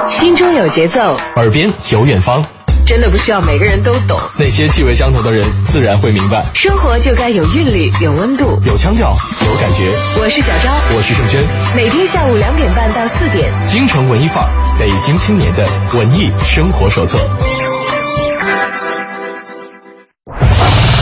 [0.08, 2.44] 心中有节奏，耳边有远方。
[2.84, 6.44] 真的不需要每个人都懂，那些气味相投的人自然会明白。
[6.52, 9.14] 生活就该有韵律，有温度，有腔调，
[9.46, 9.88] 有感觉。
[10.20, 11.40] 我是小昭，我是盛轩。
[11.76, 15.64] 每天下午两点半到四点，京城文艺范儿，北京青年的
[15.96, 17.16] 文艺生活手册。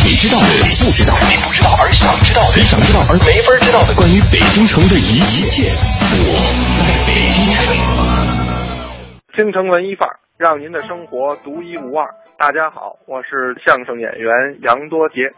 [0.08, 5.68] 你知道的，你不知道，你不知道而想知道的，你想知道而没法知道的，关于北京城的一一切，
[6.24, 6.32] 我
[6.80, 7.76] 在北京城。
[9.36, 10.16] 京城文艺范儿。
[10.38, 12.08] 让您的生活独一无二。
[12.38, 15.30] 大家好，我是相声演员杨多杰。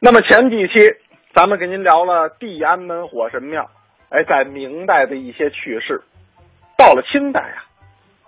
[0.00, 0.74] 那么前几期
[1.32, 3.70] 咱们给您聊了地安门火神庙，
[4.10, 6.02] 哎，在明代的一些趣事。
[6.76, 7.64] 到了清代啊，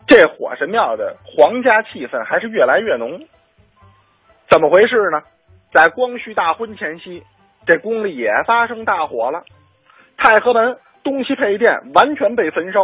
[0.07, 3.21] 这火神庙的皇家气氛还是越来越浓。
[4.49, 5.21] 怎么回事呢？
[5.73, 7.23] 在光绪大婚前夕，
[7.67, 9.43] 这宫里也发生大火了，
[10.19, 12.81] 太和门东西配殿完全被焚烧。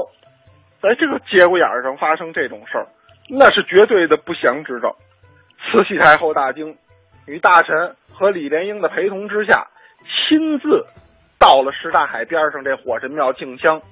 [0.81, 2.87] 在这个节骨眼上发生这种事儿。
[3.31, 4.97] 那是绝对的不祥之兆。
[5.59, 6.75] 慈禧太后大惊，
[7.27, 9.67] 与大臣和李莲英的陪同之下，
[10.07, 10.83] 亲自
[11.39, 13.83] 到了什刹海边上这火神庙敬香，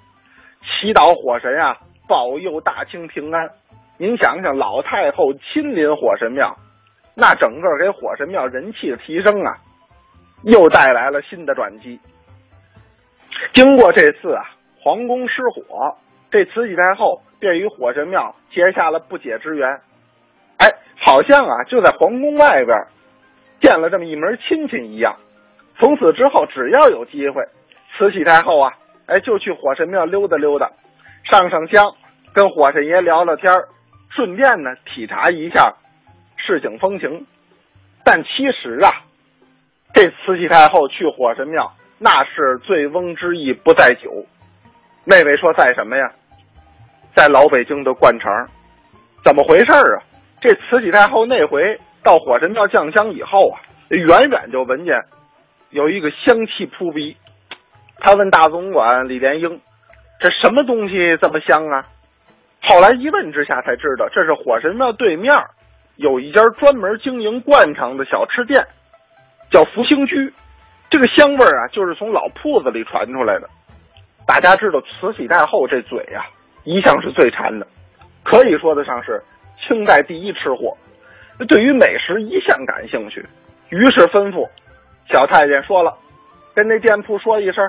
[0.62, 1.76] 祈祷火神啊
[2.08, 3.50] 保佑大清平安。
[3.98, 6.56] 您想想，老太后亲临火神庙，
[7.16, 9.56] 那整个给火神庙人气的提升啊，
[10.42, 11.98] 又带来了新的转机。
[13.54, 14.44] 经过这次啊
[14.78, 15.96] 皇宫失火，
[16.30, 17.22] 这慈禧太后。
[17.38, 19.68] 便与火神庙结下了不解之缘，
[20.56, 20.66] 哎，
[20.98, 22.74] 好像啊就在皇宫外边
[23.60, 25.14] 见了这么一门亲戚一样。
[25.78, 27.44] 从此之后，只要有机会，
[27.98, 28.72] 慈禧太后啊，
[29.04, 30.72] 哎就去火神庙溜达溜达，
[31.24, 31.92] 上上香，
[32.32, 33.52] 跟火神爷聊聊天
[34.08, 35.76] 顺便呢体察一下
[36.46, 37.26] 市井风情。
[38.04, 38.90] 但其实啊，
[39.92, 44.24] 这慈禧太后去火神庙，那是醉翁之意不在酒。
[45.04, 46.12] 那位说在什么呀？
[47.16, 48.48] 在老北京的灌肠，
[49.24, 50.02] 怎么回事啊？
[50.40, 54.94] 这慈禧太后那回到火神庙降香以后啊，远远就闻见
[55.70, 57.16] 有一个香气扑鼻。
[57.98, 59.60] 他问大总管李莲英
[60.20, 61.86] ：“这什么东西这么香啊？”
[62.62, 65.34] 后来一问之下才知道，这是火神庙对面
[65.96, 68.66] 有一家专门经营灌肠的小吃店，
[69.50, 70.32] 叫福兴居。
[70.90, 73.48] 这个香味啊，就是从老铺子里传出来的。
[74.26, 76.24] 大家知道慈禧太后这嘴呀。
[76.64, 77.66] 一向是最馋的，
[78.24, 79.22] 可以说得上是
[79.56, 80.76] 清代第一吃货。
[81.46, 83.24] 对于美食一向感兴趣，
[83.68, 84.44] 于是吩咐
[85.12, 85.94] 小太监说了，
[86.54, 87.64] 跟那店铺说一声，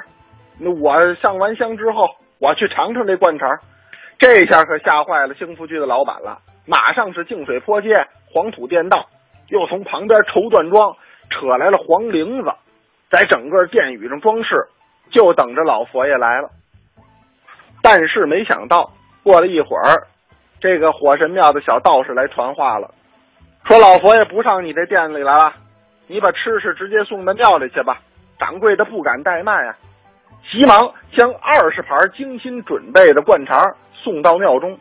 [0.60, 2.08] 那我上完香之后，
[2.40, 3.48] 我去尝尝这灌肠。
[4.18, 7.90] 这下可吓坏了兴福居的老板了，马上是净水泼街、
[8.32, 9.08] 黄土店道，
[9.50, 10.96] 又从旁边绸缎庄
[11.30, 12.52] 扯来了黄绫子，
[13.10, 14.68] 在整个殿宇上装饰，
[15.12, 16.50] 就等着老佛爷来了。
[17.82, 18.92] 但是没想到，
[19.24, 20.08] 过了一会儿，
[20.60, 22.94] 这个火神庙的小道士来传话了，
[23.66, 25.54] 说老佛爷不上你这店里来了，
[26.08, 28.00] 你把吃食直接送到庙里去吧。
[28.40, 29.76] 掌柜的不敢怠慢啊，
[30.52, 34.78] 急忙将二十盘精心准备的灌肠送到庙中。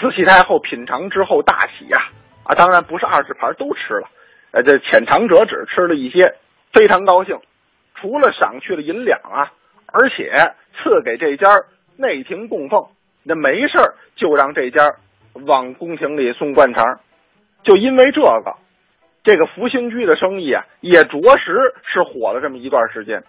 [0.00, 2.15] 慈禧太后品尝之后大喜呀，啊，
[2.46, 4.08] 啊当然不是二十盘都吃了，
[4.52, 6.34] 呃，这浅尝辄止吃了一些，
[6.72, 7.38] 非常高兴，
[7.94, 9.52] 除了赏去了银两啊，
[9.86, 10.32] 而且
[10.82, 11.48] 赐给这家。
[11.98, 12.88] 内廷供奉，
[13.22, 13.78] 那没事
[14.16, 14.96] 就让这家
[15.46, 17.00] 往宫廷里送灌肠，
[17.62, 18.54] 就因为这个，
[19.24, 23.24] 这个福兴居的生意啊，也着实是火了这么一段时间。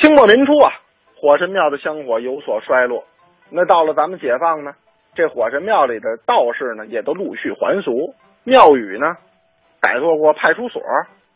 [0.00, 0.72] 清末民初啊，
[1.14, 3.04] 火神庙的香火有所衰落，
[3.50, 4.72] 那到了咱们解放呢，
[5.16, 8.14] 这火神庙里的道士呢，也都陆续还俗，
[8.44, 9.16] 庙宇呢，
[9.80, 10.82] 改做过派出所，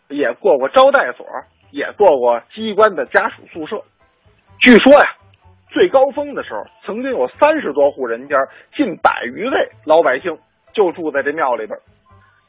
[0.09, 1.27] 也过过招待所，
[1.71, 3.83] 也做过机关的家属宿舍。
[4.61, 5.17] 据说呀，
[5.71, 8.37] 最高峰的时候，曾经有三十多户人家，
[8.77, 10.37] 近百余位老百姓
[10.75, 11.79] 就住在这庙里边。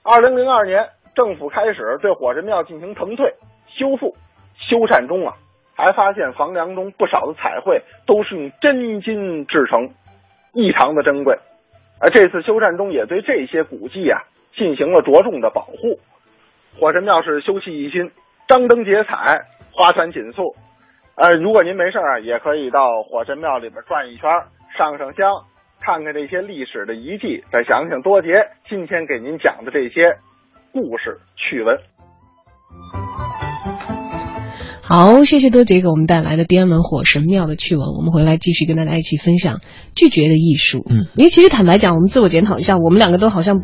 [0.03, 3.33] 二零零二年，政府开始对火神庙进行腾退、
[3.67, 4.13] 修复、
[4.57, 5.33] 修缮中啊，
[5.77, 9.89] 还发现房梁中不少的彩绘都是用真金制成，
[10.53, 11.37] 异常的珍贵。
[11.99, 14.23] 而这次修缮中也对这些古迹啊
[14.55, 15.99] 进行了着重的保护。
[16.79, 18.11] 火神庙是修葺一新，
[18.47, 20.55] 张灯结彩，花团锦簇。
[21.15, 24.29] 呃，如果您没事啊，也可以到火神庙里边转一圈，
[24.77, 25.31] 上上香，
[25.79, 30.17] 看看这些历史的遗迹，再想想多杰今天给您讲的这些
[30.71, 31.77] 故事趣闻。
[34.91, 37.87] 好，谢谢多杰给我们带来的天安门火神庙的趣闻。
[37.93, 39.61] 我们回来继续跟大家一起分享
[39.95, 40.85] 拒绝的艺术。
[40.89, 43.61] 嗯，因为其实坦白讲，我们自我检讨一下，我们两个都好像，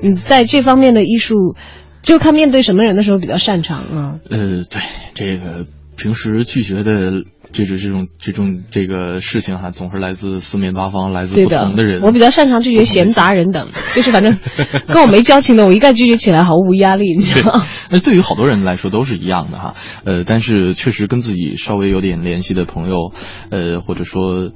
[0.00, 1.56] 嗯，在这方面的艺术，
[2.02, 4.20] 就看面对什么人的时候比较擅长啊。
[4.30, 4.80] 呃，对
[5.14, 5.66] 这个。
[5.96, 7.12] 平时拒绝的
[7.52, 12.02] 这种这种这种这个事情哈，总是来自四面八方，来自不同的人。
[12.02, 14.38] 我比较擅长拒绝闲杂人等， 就是反正
[14.86, 17.66] 跟我没交情的，我一概拒绝起来毫无压力，你知道吗？
[17.90, 19.74] 那对于好多人来说都是一样的哈。
[20.04, 23.12] 呃，但是确实跟自己稍微有点联系的朋友，
[23.50, 24.50] 呃，或者说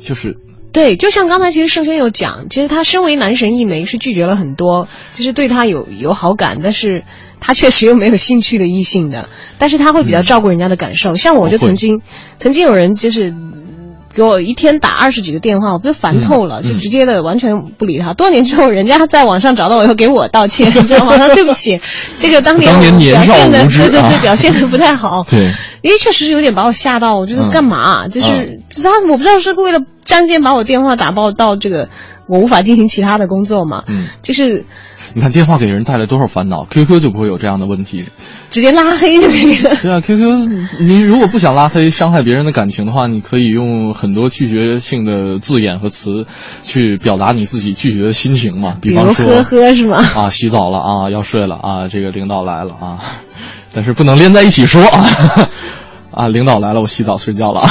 [0.00, 0.36] 就是。
[0.72, 7.04] 对，就像刚才其实盛轩有讲，其实他身为男神一枚是拒绝了很多，就是对他有有好感，但是
[7.40, 11.14] 他确实又没有兴趣的异性的，但是他会比较照顾人家的感受。
[11.14, 12.02] 像我就曾经，
[12.38, 13.34] 曾经有人就是
[14.14, 18.12] 给我一天打二十几个电话，我不就烦透了，就直接的完全不理他。
[18.12, 21.16] 多年之后，人家在网上找到我以后给我道歉，你知道吗？
[21.34, 21.80] 对不起，
[22.18, 25.24] 这个当年表现的对对对，表现的不太好。
[25.30, 25.50] 对。
[25.82, 28.06] 因为确实是有点把我吓到，我觉得干嘛？
[28.08, 31.88] 就是他，我不知道是为了仗剑把我电话打爆到这个，
[32.26, 33.82] 我无法进行其他的工作嘛。
[33.86, 34.66] 嗯，就是
[35.12, 38.04] 你看电话给人带来多少烦恼，QQ 就不会有这样的问题，
[38.50, 39.74] 直接拉黑就可以了。
[39.82, 40.48] 对啊，QQ，
[40.80, 46.26] 你如果不想拉黑伤害别人的感情的话，你可以用很多拒绝性的字眼和词
[46.62, 48.76] 去表达你自己拒绝的心情嘛。
[48.80, 49.98] 比方说，呵呵是吗？
[50.14, 52.98] 啊，洗澡了啊，要睡了啊，这个领导来了啊。
[53.72, 55.06] 但是不能连在一起说啊！
[56.12, 57.60] 啊，领导来了，我洗澡睡觉了。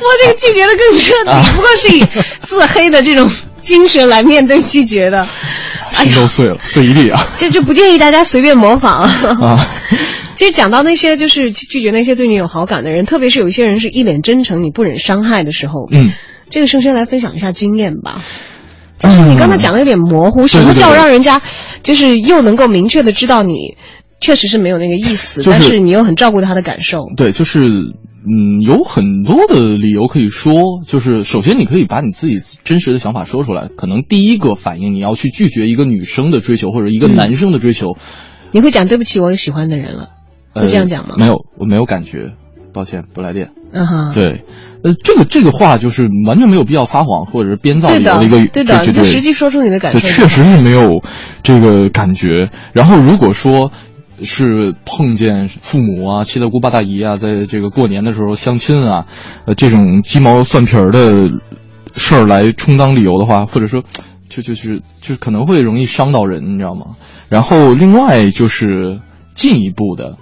[0.00, 2.04] 我这个拒绝的更彻底，不过是以
[2.42, 3.30] 自黑的这种
[3.68, 5.26] 精神来面对拒绝的，
[5.92, 7.20] 心都碎了，碎一地啊！
[7.36, 9.68] 这就不建议大家随便模仿啊。
[10.36, 16.10] 其实讲到那些就是拒绝那些对你有好感的人，特别是有一些人是一脸真诚，你不忍伤害的时候，嗯，
[16.48, 18.14] 这个生生来分享一下经验吧。
[18.98, 21.42] 就是你刚才讲的有点模糊，什么叫让人家，
[21.82, 23.76] 就是又能够明确的知道你
[24.20, 26.98] 确实是没有那个意思，但是你又很照顾他的感受。
[27.16, 33.68] 对，就是嗯，有很多的理由可以说，就是首先你可以把你自己真实的想法说出来。
[33.76, 37.96] 可能第一个反应你要去拒绝一个女生的追求或者一个男生的追求，
[38.50, 40.10] 你会讲对不起，我有喜欢的人了，
[40.52, 41.14] 会这样讲吗？
[41.16, 42.32] 没有，我没有感觉，
[42.74, 43.50] 抱歉，不来电。
[43.72, 44.42] 嗯哼，对。
[44.80, 49.98] 呃，这个这个话就是完全没有必要撒谎或者是编造理由的一个，对的，就实际说出你的感受。
[49.98, 51.02] 确实是没有
[51.42, 52.48] 这个感觉。
[52.72, 53.72] 然后如果说
[54.22, 59.06] 是碰见父母啊、七大姑八大姨啊，在这个过年的时候相亲啊，
[59.46, 61.28] 呃，这种鸡毛蒜皮儿的
[61.94, 63.82] 事儿来充当理由的话，或者说
[64.28, 66.96] 就就是就可能会容易伤到人，你知道吗？
[67.28, 69.00] 然后另外就是
[69.34, 70.16] 进一步的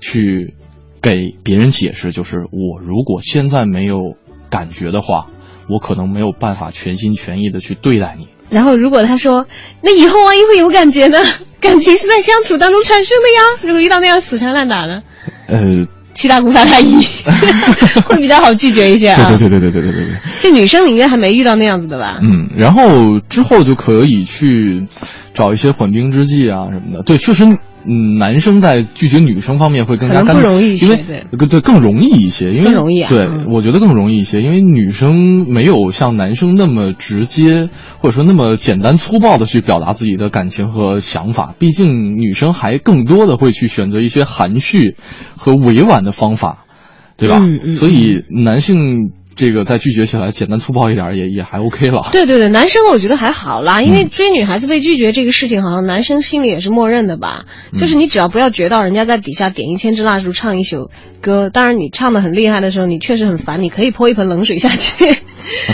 [0.00, 0.54] 去。
[1.02, 4.14] 给别人解释，就是我如果现在没有
[4.50, 5.26] 感觉的话，
[5.68, 8.28] 我可能没有办法全心全意的去对待你。
[8.52, 9.46] 然后如果他说，
[9.82, 11.18] 那以后万一会有感觉呢？
[11.60, 13.40] 感情是在相处当中产生的呀。
[13.62, 15.00] 如果遇到那样死缠烂打的，
[15.48, 15.58] 呃，
[16.12, 17.06] 七大姑八大姨
[18.04, 19.28] 会比较好拒绝一些啊。
[19.38, 20.16] 对对对对对对对对。
[20.40, 22.18] 这女生你应该还没遇到那样子的吧？
[22.20, 24.84] 嗯，然后之后就可以去
[25.34, 27.02] 找一些缓兵之计啊什么的。
[27.02, 27.44] 对，确实。
[27.84, 33.10] 嗯，男生在拒绝女生方面会更加不容易一些，因为对对更容易一些，因为更容易啊。
[33.10, 41.56] 对，我觉得更容易一些，因为女生没有像男生那么直接，或者说那么简单粗暴的去表达自己的感情和想法。
[41.58, 44.94] 毕竟女生还更多的会去选择一些含蓄
[45.36, 46.58] 和委婉的方法，
[47.16, 47.40] 对吧？
[47.42, 47.74] 嗯嗯。
[47.74, 49.10] 所以男性。
[49.34, 52.08] 这个再拒绝起来简单粗暴一点也也还 OK 了。
[52.12, 57.46] 对对对，男生我觉得还好啦，因为追女孩子被拒绝这个事情，好像男生心里也是默认的吧。
[57.72, 65.04] 就是你只要不要觉到人家在底下点一千支蜡烛唱一宿歌，当然你唱的很厉害的时候，你确实很烦，你可以泼一盆冷水下去。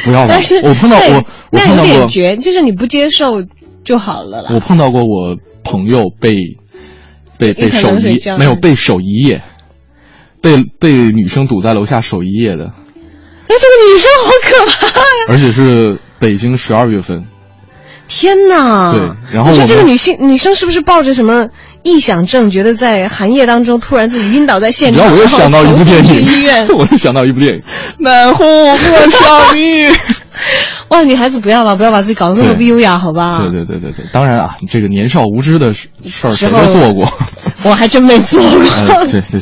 [0.05, 3.43] 不要 但是我碰到我我碰到过绝，就是你不接受
[3.83, 4.51] 就好了啦。
[4.55, 6.35] 我碰到过我朋友被
[7.39, 9.43] 被被守一没有被守一夜，
[10.41, 12.71] 被被女生堵在楼下守一夜的。
[13.49, 15.05] 哎，这个女生好可怕呀！
[15.29, 17.25] 而且是北京十二月份，
[18.07, 18.93] 天哪！
[18.93, 19.01] 对，
[19.33, 21.49] 然后我说这个女性女生是不是抱着什么
[21.83, 27.61] 臆想症，觉得在寒夜当中突然自己晕倒在现场，然后 我又想到一部电影院，，我又想到一部电影
[27.99, 28.77] 《南湖过
[29.11, 29.87] 桥你》。
[30.89, 33.39] 哇，女孩子不要吧，不要把自己搞得那么不优雅，好吧？
[33.41, 37.05] 对对对对对，当然啊，这个年少无知的事事儿谁都做过，
[37.65, 39.41] 我还真没做过，哎对对，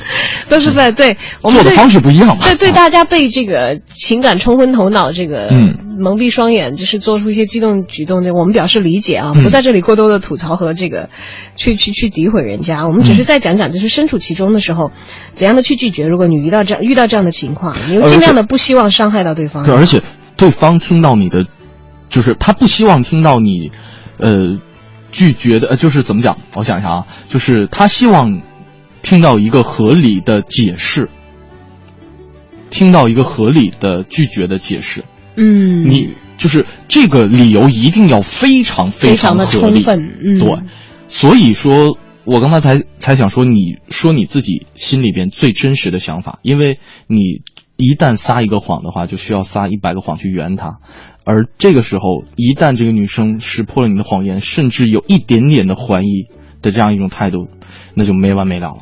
[0.48, 2.44] 都是在对 我们做的方式不一样嘛。
[2.44, 11.10] 对对，大家被这个情感冲昏头脑，这个嗯蒙蔽双眼，就是做出一些激动举动，这我们表示理解啊，嗯不在这里过多的吐槽和这个
[11.56, 14.92] 去去去诋毁人家，我们只是在讲讲，就是身处其中的时候，
[15.34, 16.06] 怎样的去拒绝。
[16.06, 19.64] 如果你遇到这样遇到这样的情况，你又尽量的不希望伤害到对方。
[19.64, 20.02] 对，而且
[20.36, 21.44] 对方听到你的，
[22.08, 23.70] 就是他不希望听到你，
[24.18, 24.56] 呃，
[25.16, 26.36] 拒绝的，呃，就是怎么讲？
[26.54, 28.42] 我想一下啊，就是他希望
[29.02, 31.08] 听到一个合理的解释，
[32.68, 35.02] 听到一个合理的拒绝的解释。
[35.36, 40.58] 嗯，你就是这个理由一定要非常非常的合理，充分，嗯，对，
[41.08, 47.40] 所以说，我刚才才才想说，你说你自己心里边最真实的想法，因为你
[47.76, 50.78] 一旦撒一个谎的话，就需要撒一百个谎去圆它，
[51.24, 56.26] 而这个时候，一旦这个女生识破了你的谎言，甚至有一点点的怀疑
[56.62, 57.48] 的这样一种态度，
[57.94, 58.78] 那就没完没了了。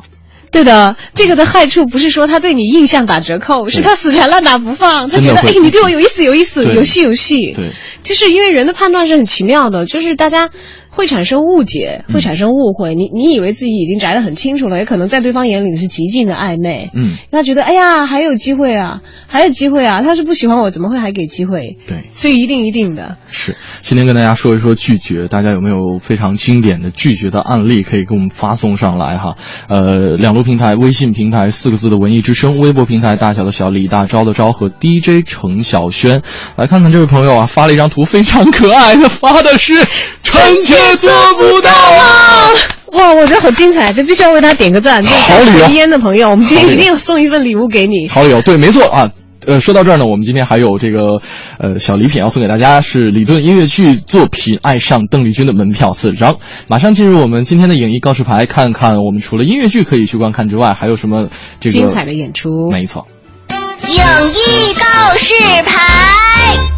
[0.53, 7.53] 对的，这个的害处不是说他对你印象打折扣，是他死缠烂打不放，他觉得哎你对我有意思有意思，对有戏有戏。
[7.55, 7.72] 对，
[8.05, 10.51] 就是因为人的判断是很奇妙的，就是大家
[10.95, 12.95] 会产生误解，嗯会产生误会。
[12.95, 16.90] 你你以为自己已经摘得很清楚了，也可能在对方眼里是极尽的暧昧。
[16.95, 21.76] 嗯，他觉得哎呀还有机会啊，还有机会啊，他是不喜欢我，怎么会还给机会？
[21.88, 23.18] 对，所以一定一定的。
[23.26, 23.57] 是。
[23.82, 29.34] 今天跟大家说一说拒绝，大家有没有非常经典的拒绝的案例可以给我们发送上来哈？
[29.68, 36.22] 呃，两路平台，微信平台四个字的文艺之声，微博平台大小的小李大钊的钊和 DJ 程晓轩，
[36.57, 39.74] 来看看这位朋友啊发了一张图，非常可爱他，发的是
[40.22, 42.51] 臣妾做不到啊。
[42.93, 45.03] 哇，我觉得好精彩，这必须要为他点个赞。
[45.03, 48.09] 就是好理由吸烟的朋友，我们今天一定要送一份礼物给你。
[48.09, 49.11] 好理由，对，没错啊。
[49.47, 51.20] 呃，说到这儿呢，我们今天还有这个
[51.59, 56.37] 呃小礼品要送给大家，是李顿音乐剧作品《爱上邓丽君》的门票四张。
[56.68, 61.28] 马上进入我们今天的影艺告示牌，看看我们除了音乐剧可以去观看之外，还有什么
[61.61, 62.70] 这个精彩的演出。
[62.70, 63.07] 没错。
[63.51, 65.35] 影艺告示
[65.66, 66.74] 牌。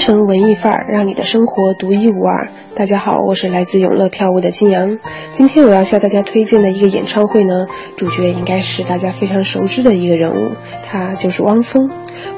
[0.00, 2.48] 成文艺范儿，让你的生活独一无二。
[2.74, 4.98] 大家好，我是来自永乐票务的金阳。
[5.32, 10.54] 今天我要向大家推荐的一个演唱会呢，主角应该是大家非常熟知的一个人物，
[10.86, 11.90] 他就是汪峰。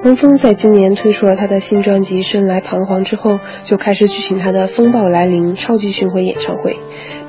[0.02, 6.76] 汪峰在今年推出了他的新专辑《生来彷徨》之后，就开始举行他的《风暴来临》超级巡回演唱会。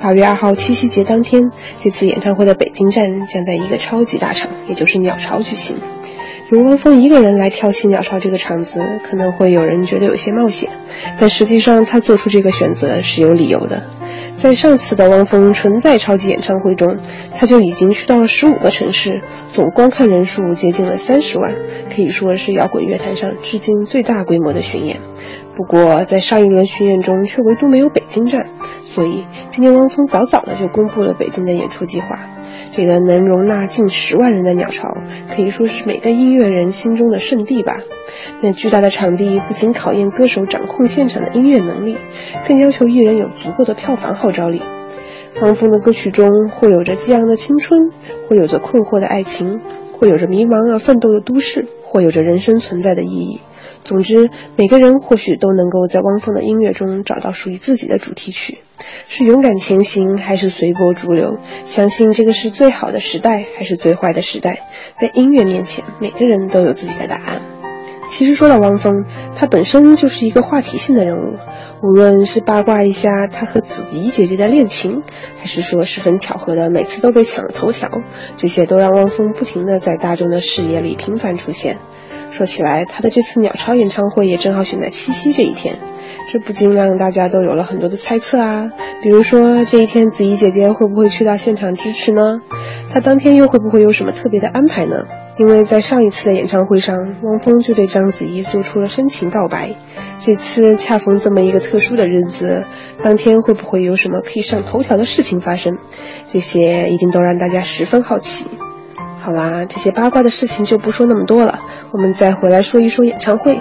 [0.01, 1.43] 八月二号七夕节当天，
[1.79, 5.77] 这次演唱会的北京站将在一个超级大场，也就是鸟巢举行。
[6.51, 10.69] 由汪峰一个人来挑起鸟巢这个场子，可能会有人觉得有些冒险，
[11.19, 13.83] 但实际上他做出这个选择是有理由的。
[14.35, 16.97] 在上次的汪峰纯在超级演唱会中，
[17.33, 19.21] 他就已经去到了十五个城市，
[19.53, 21.53] 总观看人数接近了三十万，
[21.95, 24.99] 可以说是摇滚乐坛上至今最大规模的巡演。
[25.55, 28.49] 不过在上一轮巡演中却唯独没有北京站，
[28.83, 32.19] 所以今年汪峰早早的就公布了北京的演出计划。
[32.73, 34.89] 这个能容纳近十万人的鸟巢，
[35.35, 37.77] 可以说是每个音乐人心中的圣地吧。
[38.41, 41.97] 那巨大的场地不仅考验歌手掌控现场的音乐能力，
[42.47, 44.63] 更要求艺人有足够的票房号召力。
[45.41, 47.91] 汪峰的歌曲中，或有着激昂的青春，
[48.27, 49.61] 或有着困惑的爱情，
[49.91, 53.39] 或有着迷茫而奋斗的都市，或有着人生存在的意义。
[53.83, 58.59] 总之，每个人或许都能够在汪峰的音乐中找到属于自己的主题曲。
[59.07, 61.37] 是勇敢前行，还是随波逐流？
[61.65, 64.67] 相信这个是最好的时代，还是最坏的时代？
[64.99, 67.41] 在音乐面前，每个人都有自己的答案。
[68.09, 69.05] 其实说到汪峰，
[69.35, 71.37] 他本身就是一个话题性的人物，
[71.81, 75.01] 无论是八卦一下他和子怡姐姐的恋情，
[75.37, 77.89] 还是说十分巧合的每次都被抢了头条，
[78.37, 81.79] 这些都让汪峰不停的在大众的视野里频繁出现。
[82.33, 85.77] 说起来，他的这次鸟巢演唱会也正好选在七夕这一天，
[86.31, 88.71] 这不禁让大家都有了很多的猜测啊。
[89.03, 92.39] 比如说这一天子怡姐姐会不会去到现场支持呢？
[92.91, 94.95] 她当天又会不会有什么特别的安排呢？
[95.37, 99.75] 因为在上一次的演唱会上，汪峰就对章子怡做出了深情告白。
[100.19, 102.63] 这次恰逢这么一个特殊的日子，
[103.03, 105.77] 当天会不会有什么可以上头条的事情发生？
[106.27, 108.45] 这些一定都让大家十分好奇。
[109.23, 111.61] 好啦，这些八卦的事情就不说那么多了，
[111.91, 113.57] 我们再回来说一说演唱会。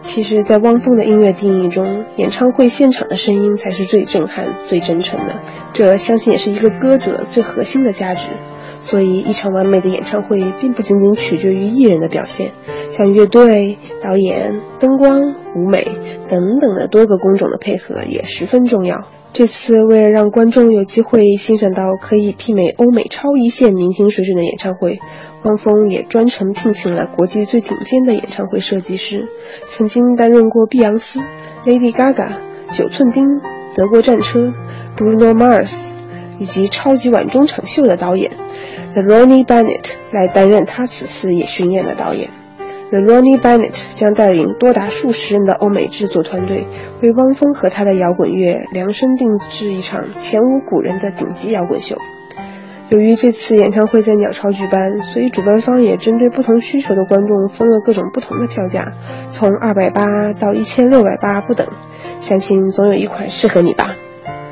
[0.00, 5.42] 其实，在汪峰的音乐定义中，演唱会现场的声音才是最震撼、最真诚的，
[5.74, 8.30] 这相信也是一个歌者最核心的价值。
[8.84, 12.52] 所以一场完美的演唱会并不仅仅取决于艺人的表现，
[12.90, 15.22] 像乐队、导演、灯光、
[15.56, 15.88] 舞美
[16.28, 19.08] 等等的多个工种的配合也十分重要。
[19.32, 25.00] 这次为了让观众有机会欣赏到可以媲美欧美超一线明星水准的演唱会，
[25.44, 29.26] 汪峰也专程聘请了国际最顶尖的演唱会设计师，
[29.66, 31.20] 曾经担任过碧昂斯、
[31.64, 32.32] Lady Gaga、
[32.70, 33.24] 九寸钉、
[33.74, 34.38] 德国战车、
[34.94, 35.74] Bruno Mars
[36.38, 38.30] 以及超级碗中场秀的导演
[38.94, 42.30] The Ronnie Bennett 来担任他此次也巡演的导演。
[42.90, 46.66] The Ronnie Bennett 将带领多达数十人的欧美制作团队，
[47.02, 51.96] 为汪峰和他的摇滚乐量身定制一场前无古人的顶级摇滚秀。
[52.90, 58.92] 由于这次演唱会在鸟巢举办，所以主办方也针对不同需求的观众分了各种不同的票价，
[59.30, 61.66] 从二百八到一千六百八不等。
[62.20, 63.96] 相信总有一款适合你吧。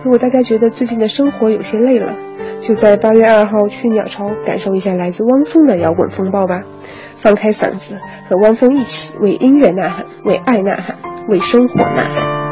[0.04, 2.16] 如果大家觉得最近的生活有些累了，
[2.60, 6.60] 就在八月二号去鸟巢感受一下来自汪峰的摇滚风暴吧。
[7.16, 10.96] 放开嗓子，和汪峰一起为音乐呐喊，为爱呐喊，
[11.28, 12.51] 为生活呐喊。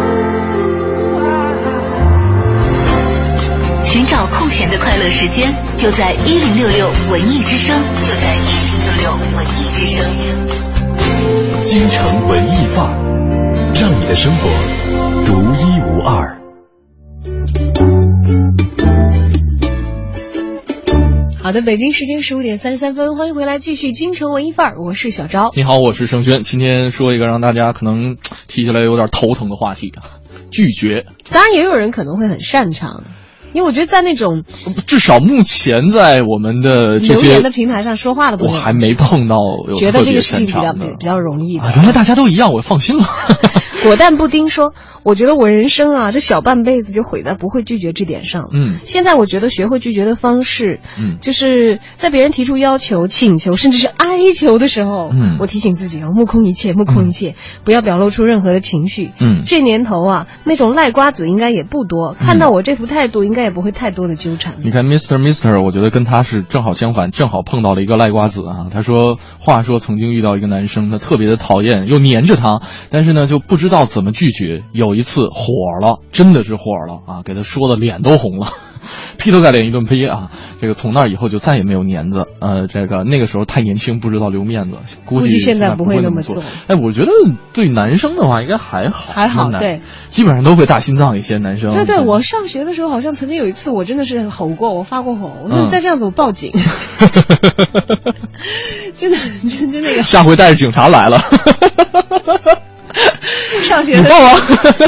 [4.51, 7.73] 闲的快乐时间，就在一零六六文艺之声，
[8.05, 10.05] 就在一零六六文艺之声。
[11.63, 14.49] 京城文艺范儿，让你的生活
[15.25, 16.37] 独一无二。
[21.41, 25.51] 好的，北京时间十五点三十三分，欢迎回来，继续京城文艺范儿，我是小昭。
[25.55, 26.41] 你好，我是盛轩。
[26.41, 30.19] 今天说一个让大家可能提起来有点头疼的话题啊，
[30.51, 31.05] 拒绝。
[31.31, 33.05] 当然，也有人可能会很擅长，
[33.53, 34.43] 因为我觉得在那种
[34.87, 39.37] 至少目前在我们的留言的平台上说话的，我还没碰到。
[39.77, 41.71] 觉得这个事情比较比较容易的。
[41.75, 43.05] 原来大家都一样，我放心了。
[43.83, 44.73] 果蛋布丁说。
[45.03, 48.49] 我觉得我人生啊，这小半辈子就毁在不会拒绝这点上。
[48.53, 59.11] 嗯，现在我觉得学会拒绝的方式，嗯，就是在别人提出要求、请求，甚至是哀求的时候，嗯，我提醒自己啊，目空一切，目空一切，不要表露出任何的情绪。
[59.19, 64.57] 嗯，这年头啊，那种赖瓜子应该也不多，看到我这副态度，应该也不会太多的纠缠。
[64.63, 65.17] 你看，Mr.
[65.17, 68.69] Mr，我觉得跟他是正好相反，正好碰到了一个赖瓜子啊。
[68.71, 72.61] 他说，话说曾经遇到一个男生，他特别的讨厌，又黏着他，
[72.91, 74.61] 但是呢，就不知道怎么拒绝。
[74.73, 75.71] 有一次火。
[75.81, 77.21] 了，真的是火了啊！
[77.23, 78.47] 给他说的脸都红了。
[79.17, 80.29] 劈头盖脸一顿批啊！
[80.59, 82.27] 这个从那以后就再也没有年子。
[82.39, 86.43] 呃，这个那个时候太年轻，不知道留面子，估计现在不会那么做。
[86.67, 87.11] 哎，我觉得
[87.53, 91.71] 对男生的话应该还好，还好，对，基本上都会大心脏一些男生。
[91.71, 96.51] 对对，我上学的时候好像曾经有一次，我真的是吼过，我发过吼，那再这样子我报警。
[98.97, 99.17] 真的，
[99.49, 100.03] 真真那个。
[100.03, 101.19] 下回带着警察来了。
[103.63, 104.13] 上学的时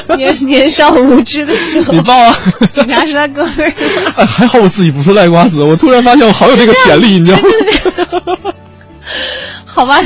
[0.08, 2.36] 候， 年年少无知的时候，你报啊！
[2.70, 4.26] 警察是他哥们儿。
[4.26, 8.54] 还好我自己不是赖瓜子，我突然发现我好有这个潜力，你知道吗？
[9.66, 10.00] 好吧，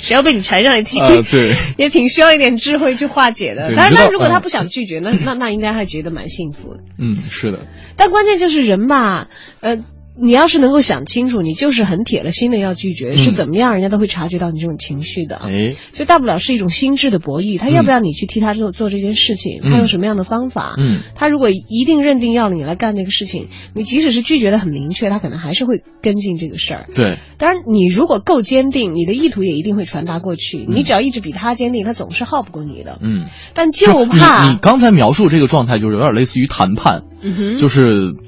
[0.00, 3.72] 谁要被你缠上一听，对，也挺需要一点智慧去化解的。
[3.76, 6.80] 但是，那如果他不想拒绝，那那那应该还觉得蛮幸福的。
[6.98, 7.60] 嗯，是的。
[7.96, 9.28] 但关键就是人吧，
[9.60, 9.78] 呃。
[10.14, 15.36] 你要是能够想清楚，你就是很铁了心的要拒绝，是怎么样，人家都会察觉到你这种情绪的。
[15.36, 19.60] 哎，就大不了是一种心智的博弈，他要不要你去替他做做这件事情？
[19.62, 20.74] 他用什么样的方法？
[20.78, 26.86] 嗯，他如果一定认定要你来干那个事情，你即使是拒绝的很明确，他可能还是会跟进这个事儿。
[26.94, 30.66] 对，当然你如果够坚定，你的意图也一定会传达过去。
[30.68, 32.98] 你只要一直比他坚定，他总是耗不过你的。
[33.02, 37.04] 嗯，但就怕你刚才描述这个状态，就是有点类似于谈判。
[37.22, 37.82] 嗯哼，就是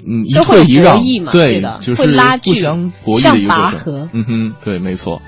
[0.07, 0.99] 嗯，一退一让，
[1.32, 4.09] 对的，就是会拉锯，相博弈的一个拔河。
[4.12, 5.20] 嗯哼，对，没错。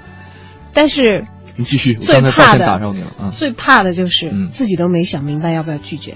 [0.73, 2.81] 但是你继续，最怕的，
[3.21, 6.15] 嗯，最怕的就是自己都没想明白要不要拒绝。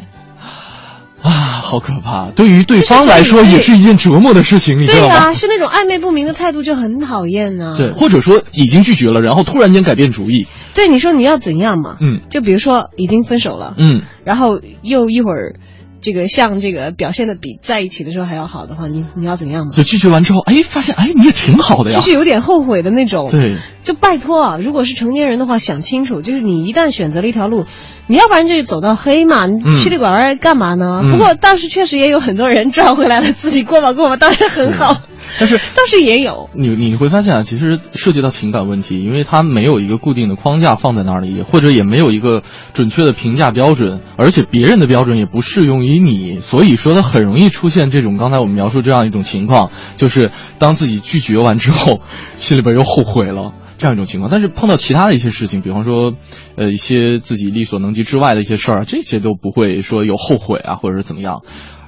[1.22, 2.30] 啊，好可怕！
[2.30, 5.08] 对于对方来说，也是一件折磨的事情，你知道吗？
[5.08, 7.74] 对啊，是那种暧昧不明的态度就很讨厌呢。
[7.76, 10.46] 对，或者说已经拒绝了，然后突然间改变主意。
[10.72, 11.98] 对，你说你要怎样嘛？
[12.00, 15.56] 嗯，就比如说已经分手了，嗯，然后又一会儿。
[16.00, 19.72] 这个像这个表现的比在一起的时候还要好的话，你你要怎样嘛？
[19.74, 23.30] 就拒绝完之后，哎，发现哎你也挺好的呀，就是有点后悔的那种。
[23.30, 27.64] 对，就拜托啊，如果是成年人的话，想清楚，就是你一旦选择了一条路，
[28.06, 31.02] 你要不然就走到黑嘛，你稀里拐弯干嘛呢？
[31.10, 35.02] 不过当时确实也有很多人转回来了，自己过吧过吧，当然很好。
[35.38, 52.00] 但是 倒是也有你你会发现啊，其实涉及到情感问题，因为它没有一个固定的框架放在那里，或者也没有一个准确的评价标准，而且别人的标准也不适用于你，所以说它很容易出现这种刚才我们描述这样一种情况，就是当自己拒绝完之后，
[52.36, 54.30] 心里边又后悔了这样一种情况。
[54.30, 56.12] 但是碰到其他的一些事情，比方说，
[56.56, 61.42] 呃，一些自己力所能及之外的一些事儿，这些都不会说有后悔啊，或者是怎么样。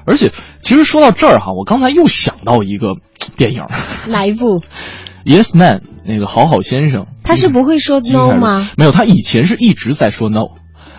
[0.05, 2.97] 而且，其实说到这儿哈，我刚才又想到一个
[3.37, 3.63] 电影，
[4.09, 4.63] 哪一部
[5.25, 8.69] ？Yes Man，那个好好先生，他是不会说 no 吗？
[8.77, 10.49] 没有，他以前是一直在说 no，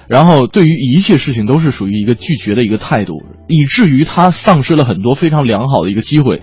[0.08, 6.42] 然后对于一切事情都是属于一个拒绝的一个态度，以至于他丧失了很多非常良好的一个机会。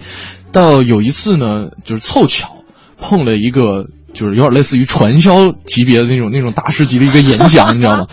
[0.53, 2.64] 到有一次呢，就是凑巧
[2.99, 8.07] 碰了一个，就是有点类似于传销级别的那种那种大师级的一个演讲，你知道吗？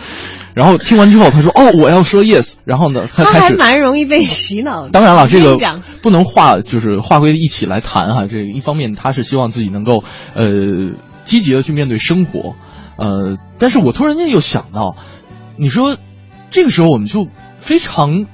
[0.58, 4.88] 然后听完之后，他说：“哦，我要说 yes。”然后呢，他他还蛮容易被洗脑。
[4.88, 5.56] 当然了，这个
[6.02, 8.26] 不能划，就是划归一起来谈哈。
[8.26, 10.02] 这个一方面，他是希望自己能够
[10.34, 12.56] 呃积极的去面对生活，
[12.96, 14.96] 呃，但是我突然间又想到，
[15.56, 15.96] 你说
[16.50, 17.28] 这个时候我们就
[17.60, 18.26] 非常。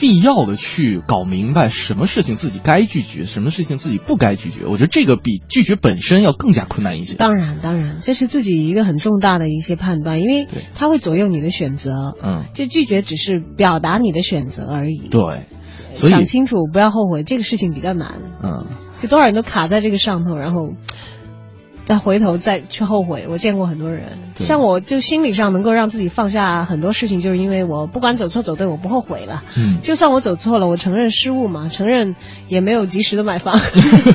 [0.00, 4.64] 必要的去搞明白什么事情自己该拒绝，什么事情自己不该拒绝。
[4.64, 7.14] 我觉得这个比拒绝本身要更加困难一些。
[7.14, 12.16] 当然，当然，这是自己一个很重大的一些判断，因为它会左右你的选择。
[12.22, 15.08] 嗯，这拒绝只是表达你的选择而已。
[15.10, 15.42] 对，
[15.94, 18.22] 想清楚，不要后悔，这个事情比较难。
[18.42, 18.66] 嗯，
[18.98, 20.72] 就多少人都卡在这个上头，然后。
[21.90, 29.42] 再回头再去后悔，我见过很多人，像我就心理上能够让自己放下很多事情，就是因为我不管走错走对，我不后悔了。
[29.56, 32.14] 嗯，就算我走错了，我承认失误嘛，承认
[32.46, 33.58] 也没有及时的买房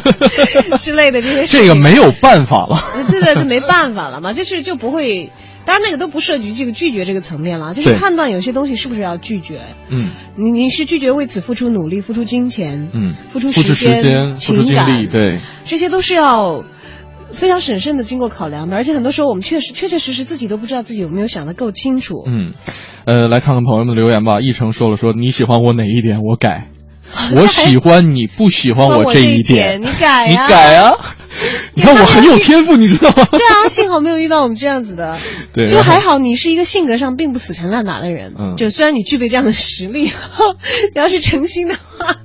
[0.80, 1.46] 之类的这些。
[1.46, 2.78] 这个没有办法了。
[3.12, 5.34] 对对，就没办法了嘛，就是就不会，
[5.66, 9.60] 当然那个都不涉及这个拒绝这个层面了，就是判断有些东西是不是要拒绝。
[9.90, 16.64] 嗯，你你是拒绝为此付出努力、付出金钱、嗯，付出时间、付出精力，对，这些都是要。
[17.32, 22.24] 非常审慎的经过考量的，而且很多时候我们确实确确实实自己都不知道自己有没有想的够清楚。
[22.28, 22.54] 嗯，
[23.06, 24.40] 呃，来看看朋友们的留言吧。
[24.42, 26.70] 一成说了说你喜欢我哪一点，我改。
[27.36, 30.92] 我喜欢你不喜欢我这一点， 你改你改啊！
[31.74, 33.28] 你看我很有天赋，你知道吗？
[33.32, 35.18] 对啊，幸好没有遇到我们这样子的。
[35.54, 38.34] 对，就还好你是一个性格上并不死缠烂打的人。
[38.38, 40.12] 嗯，就虽然你具备这样的实力，你
[40.96, 42.16] 要是诚心的话。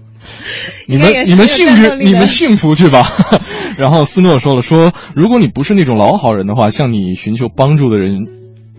[0.87, 3.05] 你们你们幸福你们幸福去吧。
[3.79, 8.27] 然后斯诺说了说，如果你不是那种老好人的话，向你寻求帮助的人，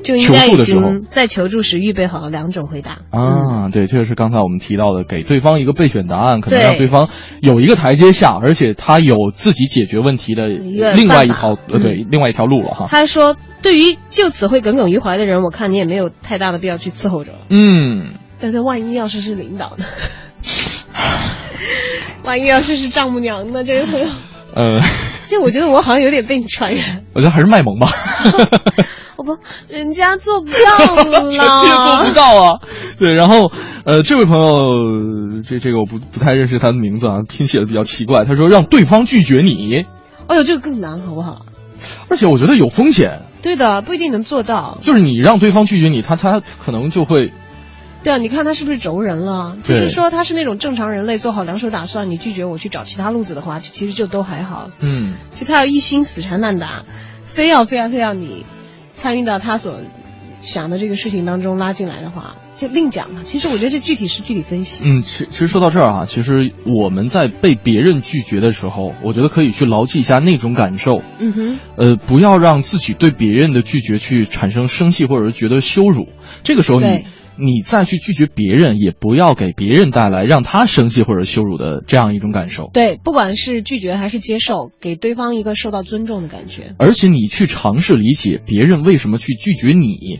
[0.03, 3.67] 就应该已经在求助时预备好了两种回答啊。
[3.71, 7.09] 对，这就是刚才我们提到的，给对方一个备选答案，可能让对方
[7.41, 12.87] 有一个台阶下，而且他有自己解决问题的另外一条呃对另外一条路了哈。
[12.89, 17.31] 他说，对于就此会耿耿于怀的人，我看你也没有太大的必要去伺候着。
[17.49, 18.09] 嗯，
[18.39, 19.85] 但是万一要是是领导呢？
[22.23, 23.63] 万一要是是丈母娘呢？
[23.63, 24.07] 这个朋友，
[24.55, 24.79] 呃，
[25.25, 27.03] 这我觉得我好像有点被你传染。
[27.13, 27.89] 我觉得还是卖萌吧。
[29.17, 29.37] 我 不，
[29.67, 32.59] 人家做不到了，臣妾做不到啊。
[32.99, 33.51] 对，然后
[33.85, 38.25] 呃，这位朋友，这这个我不不太认识他的名字啊，拼写的比较奇怪。
[38.25, 39.85] 他说让对方拒绝你，
[40.27, 41.45] 哎呦，这个更难，好不好？
[42.09, 43.23] 而且我觉得有风险。
[43.41, 44.77] 对的，不一定能做到。
[44.81, 47.31] 就是你让对方拒绝你，他他可能就会。
[48.03, 49.57] 对啊，你看他是不是轴人了？
[49.61, 54.71] 就是说他是那种正常人类做好两手打算，你拒绝我去找其他路子的话，其实就都还好。
[54.79, 56.83] 嗯，就他要一心死缠烂打，
[57.25, 58.45] 非要非要非要你
[58.93, 59.81] 参与到他所
[60.41, 63.21] 想的这个事情当中拉进来的话，就另讲了。
[63.23, 64.83] 其实我觉得这具体是具体分析。
[64.83, 71.03] 嗯，其其实说到这儿啊，其实我们在被别人拒绝的时候，我觉得可以去牢记一下那种感受。
[71.19, 71.59] 嗯哼。
[71.77, 76.07] 呃，不要让自己对别人的拒绝去产生生气或者是觉得羞辱。
[76.41, 77.05] 这个时候你。
[77.37, 82.69] 你再去拒绝别人，也不要给别人带来让他生气或者羞辱的这样一种感受。
[82.73, 86.75] 对，不管是拒绝还是接受，给对方一个受到尊重的感觉。
[86.77, 90.19] 而且你去尝试理解别人为什么去拒绝你，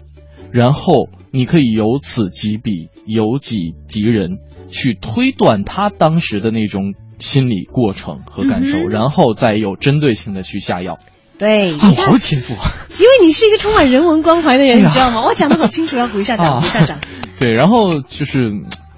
[0.52, 4.40] 然后你可以由此及彼，由己及人，
[4.70, 10.98] 去推断他当时的那种心理过程和感受，然后再有针对性的去下药。
[11.42, 12.72] 对，啊，好有天赋啊！
[13.00, 15.26] 因为你是一个充满人文关怀的人，你知道吗？
[15.26, 17.00] 我讲的好清楚，要鼓一下掌， 鼓一下掌。
[17.40, 18.52] 对，然后就是，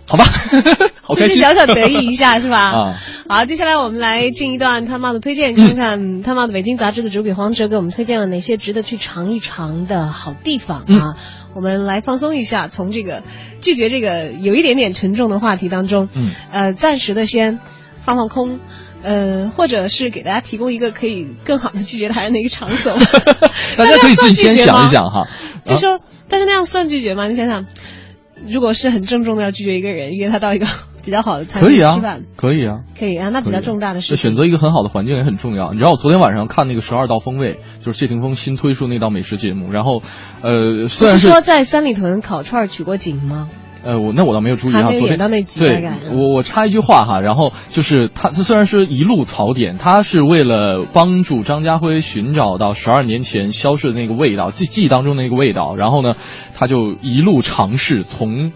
[0.06, 0.26] 好吧，
[1.02, 2.68] 好开心，小小得意一下是吧？
[2.76, 11.16] 啊，好，接下来我们来进一段他妈的推荐，看看他妈的北京杂志的主笔黄哲给我们推荐了哪些值得去尝一尝的好地方啊！
[11.56, 13.24] 我们来放松一下，从这个
[13.62, 17.60] 拒绝这个有一点点沉重的话题当中，嗯，呃，暂时的先
[18.02, 18.60] 放放空。
[19.04, 22.93] 呃，或者是给大家提供一个可以更好的拒绝他人的一个场所，
[23.78, 25.28] 大家可以自己先想一想哈。
[25.66, 25.99] 就说，
[26.30, 27.28] 但是那样算拒绝吗？
[27.28, 27.66] 你想想，
[28.47, 30.66] 如果是很郑重的要拒绝一个人，约他到一个
[31.04, 34.16] 比较好的餐厅吃饭，可以啊，可以啊，那比较重大的事。
[34.16, 35.74] 选择一个很好的环境也很重要。
[35.74, 37.54] 你知道我昨天晚上看那个《十二道风味》，
[37.86, 40.01] 就是谢霆锋新推出那道美食节目，然后，
[40.41, 43.49] 呃，虽然是说在三里屯烤串取过景吗？
[43.84, 44.92] 呃，我那我倒没有注意哈。
[45.00, 45.18] 昨天
[45.60, 45.82] 对，
[46.12, 56.14] 我我插一句话哈，然后就是他他虽然是一路槽点，他是为了帮助张家辉寻找到十二年前消失的那个味道，记记忆当中的那个味道，然后呢，
[56.56, 58.54] 他就一路尝试从，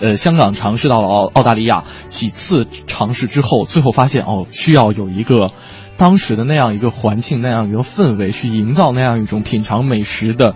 [0.00, 5.50] 呃，香港尝试到了澳澳大利亚，几次尝试之后，最后发现哦，需要有一个
[5.98, 10.54] 当时的那样一个环境，那样一个氛围，去营造那样一种品尝美食的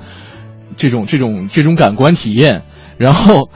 [0.78, 2.62] 这种这种这种感官体验，
[2.96, 3.50] 然后。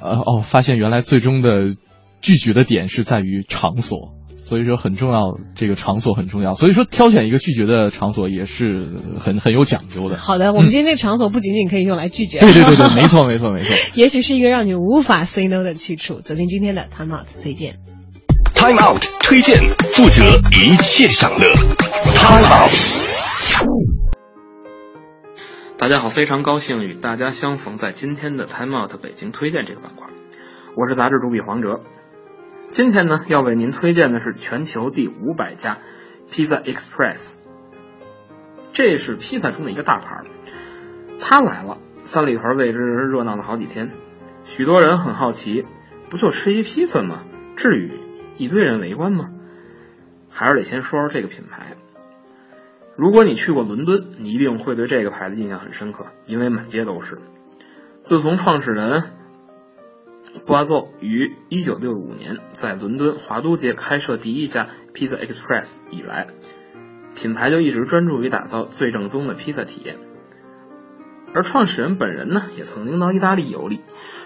[0.00, 1.74] 呃哦，发现原来最终的
[2.20, 6.54] 拒绝的点是在于场所，所以说很重要，这个场所很重要。
[6.54, 8.88] 所以说挑选一个拒绝的场所也是
[9.18, 10.16] 很很有讲究的。
[10.16, 13.74] 好的，我们今天这个场所不仅仅可以用来拒绝，对对对对， 没错没错没错。
[13.94, 16.20] 也许是一个让你无法 say no 的去处。
[16.20, 17.76] 走进今天的 Time Out 推荐
[18.54, 19.58] ，Time Out 推荐，
[19.92, 21.46] 负责一切享乐
[22.14, 23.89] ，Time Out。
[25.80, 30.08] 大家好，非常高兴与大家相逢在今天的 Time Out 北京推荐这个板块，
[30.76, 31.80] 我是杂志主笔黄哲。
[32.70, 35.78] 今天呢，要为您推荐的是全球第五百家
[36.30, 37.38] Pizza Express，
[38.74, 40.22] 这是披萨中的一个大牌。
[41.18, 43.90] 他来了，三里屯为之热闹了好几天，
[44.44, 45.64] 许多人很好奇，
[46.10, 47.22] 不就吃一披萨吗？
[47.56, 47.98] 至于
[48.36, 49.30] 一堆人围观吗？
[50.28, 51.78] 还是得先说说这个品牌。
[53.00, 57.18] 如果你去过伦敦，你一定会对这个牌子印象很深刻，因为满街都是。
[57.98, 59.04] 自从创始人
[60.44, 66.26] 布阿奏于1965年在伦敦华都街开设第一家 Pizza Express 以来，
[67.14, 69.96] 品牌就一直专注于打造最正宗的披萨体验。
[71.32, 73.80] 而创始人本人呢，也曾经到意大利游历，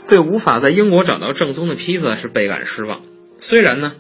[0.09, 3.03] 对无法在英国找到正宗的披萨是倍感失望。
[3.39, 3.93] 虽然呢，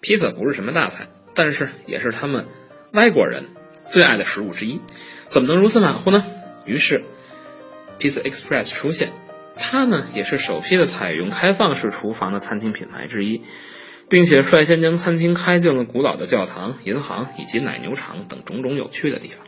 [0.00, 2.46] 披萨不是什么大菜，但是也是他们
[2.94, 3.44] 外国人。
[3.88, 4.80] 最爱的食物之一，
[5.26, 6.22] 怎么能如此马虎呢？
[6.64, 7.04] 于是
[7.98, 9.12] ，Pizza Express 出现，
[9.56, 13.42] 它呢也是首批的采用开放式厨房的餐厅品牌之一，
[14.08, 19.46] 并且率先将餐厅开进了古老的教堂、银行以及奶牛场等种种有趣的地方。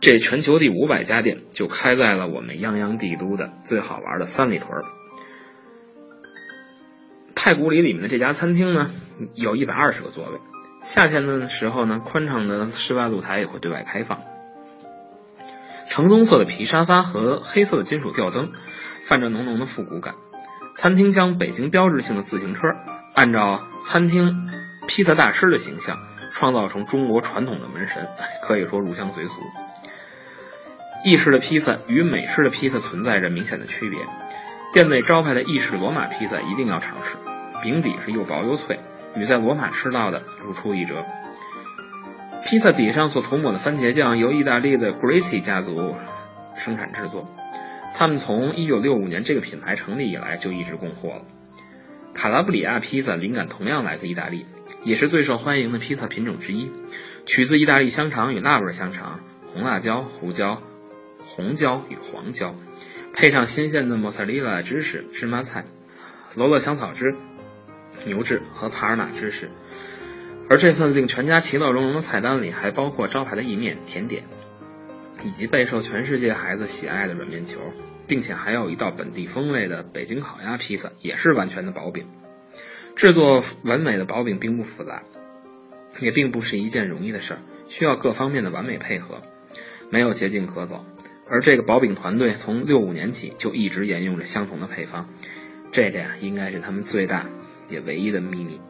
[0.00, 4.70] 这全球第五百家店就开在了我们泱泱帝都的最好玩的三里屯。
[7.34, 8.90] 太古里里面的这家餐厅呢，
[9.34, 10.38] 有一百二十个座位。
[10.84, 14.20] 夏天的时候呢，宽敞的室外露台也会对外开放。
[15.88, 18.52] 橙棕色的皮沙发和黑色的金属吊灯，
[19.02, 20.14] 泛着浓浓的复古感。
[20.76, 22.68] 餐厅将北京标志性的自行车，
[23.14, 24.50] 按照餐厅
[24.86, 25.98] 披萨大师的形象，
[26.32, 28.06] 创造成中国传统的门神，
[28.46, 29.40] 可以说入乡随俗。
[31.04, 34.00] 意式的披萨与美式的披萨存在着明显的区别。
[34.74, 37.16] 店内招牌的意式罗马披萨一定要尝试，
[37.62, 38.80] 饼底是又薄又脆。
[39.16, 41.04] 与在罗马吃到的如出一辙。
[42.44, 45.94] 披萨底上所涂抹的番茄酱由意大利的 Grassi 家族
[46.56, 47.26] 生产制作，
[47.94, 51.22] 他们从1965年这个品牌成立以来就一直供货了。
[52.12, 54.46] 卡拉布里亚披萨灵感同样来自意大利，
[54.84, 56.70] 也是最受欢迎的披萨品种之一，
[57.26, 59.20] 取自意大利香肠与辣味香肠、
[59.52, 60.62] 红辣椒、胡椒、
[61.24, 62.54] 红椒与黄椒，
[63.14, 65.64] 配上新鲜的莫萨利拉芝士、芝麻菜、
[66.36, 67.16] 罗勒香草汁、
[68.06, 69.50] 牛至和帕尔玛芝士。
[70.50, 74.24] 而这份令全家其乐融融的菜单里，还包括招牌的意面、甜点，
[75.24, 77.60] 以及备受全世界孩子喜爱的软面球，
[78.06, 82.06] 并且还有一道本地风味的北京烤鸭披萨，也是完全的薄饼。
[82.94, 85.02] 制作完美的薄饼并不复杂，
[85.98, 89.22] 也并不是一件容易的事儿，需要各方面的完美配合，
[89.90, 90.84] 没有捷径可走。
[91.26, 95.08] 而这个薄饼团队从六五年起就一直沿用着相同的配方，
[95.72, 97.26] 这个呀，应该是他们最大
[97.68, 98.60] 也唯一的秘密。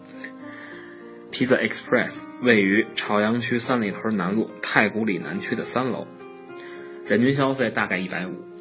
[1.32, 6.06] Pizza Express 位于朝阳区三里屯南路太古里南区的三楼，
[7.06, 8.53] 人均消费大概一百五。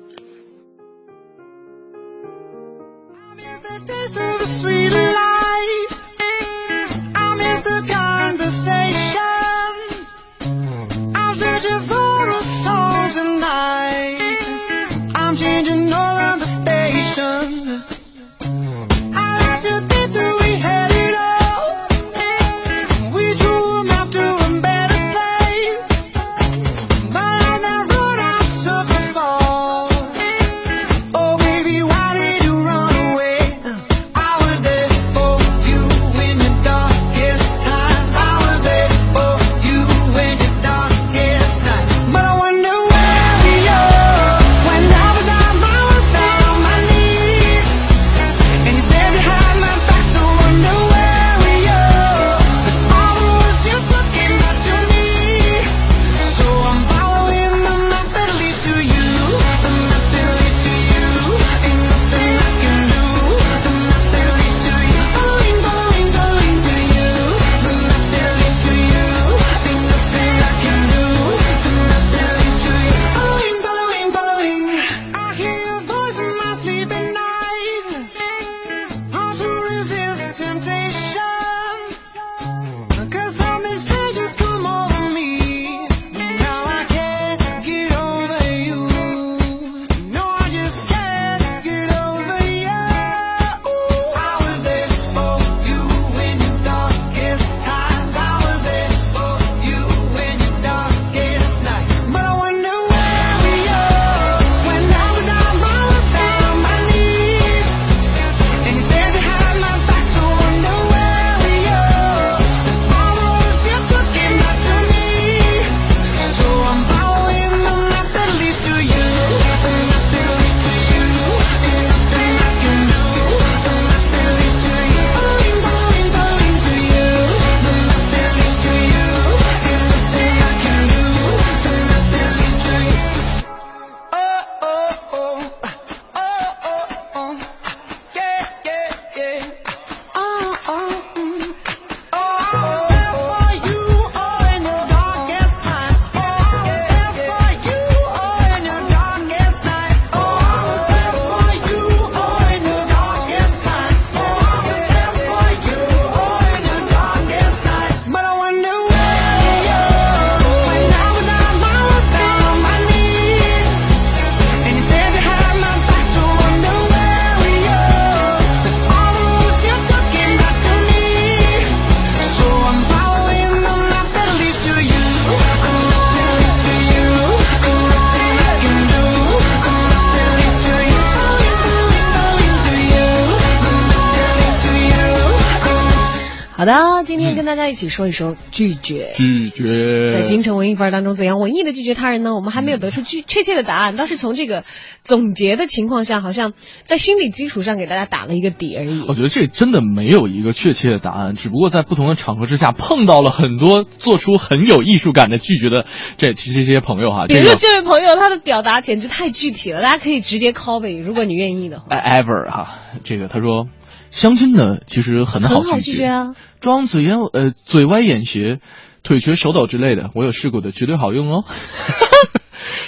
[187.83, 189.11] 起说一说拒绝。
[189.13, 192.33] 拒绝在京城文艺范儿当中，怎样文艺的拒绝他人呢？
[192.33, 194.63] 我们还没有得出确确切的答案，倒是从这个
[195.03, 196.53] 总结的情况下，好像
[196.85, 199.03] 在心理基础上给大家打了一个底而已。
[199.07, 205.85] 我觉得这真的没有一个确切的答案，只不过在不同的场合之下碰到了很多做出很有艺术感的拒绝的
[206.17, 207.27] 这这些朋友哈。
[207.27, 211.85] 比如说这位朋友，他的表达简直太具体了，大家可以直接 copy，如果你愿意的话。
[211.89, 213.67] ever 哈，这个他说。
[214.13, 216.35] 相亲呢，其实很好拒绝，拒绝啊！
[216.61, 218.59] 装嘴歪呃嘴歪眼斜、
[219.01, 221.43] 腿瘸手抖之类的，我有试过的，绝对好用哦。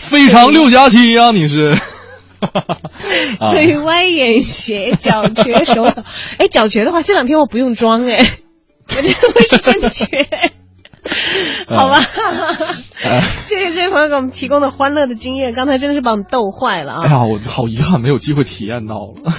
[0.01, 1.75] 非常六加七啊，你是？
[3.51, 6.03] 嘴歪眼斜、脚瘸手抖，
[6.37, 8.23] 哎，脚瘸的话，这两天我不用装哎。
[8.87, 10.27] 我觉得会是真瘸。
[11.67, 11.99] 好吧，
[13.41, 17.01] 谢谢这位朋友给我们提供的欢乐的经验，刚才真的是把我们逗坏了啊！
[17.03, 19.33] 哎呀，我好遗憾，没有机会体验到了。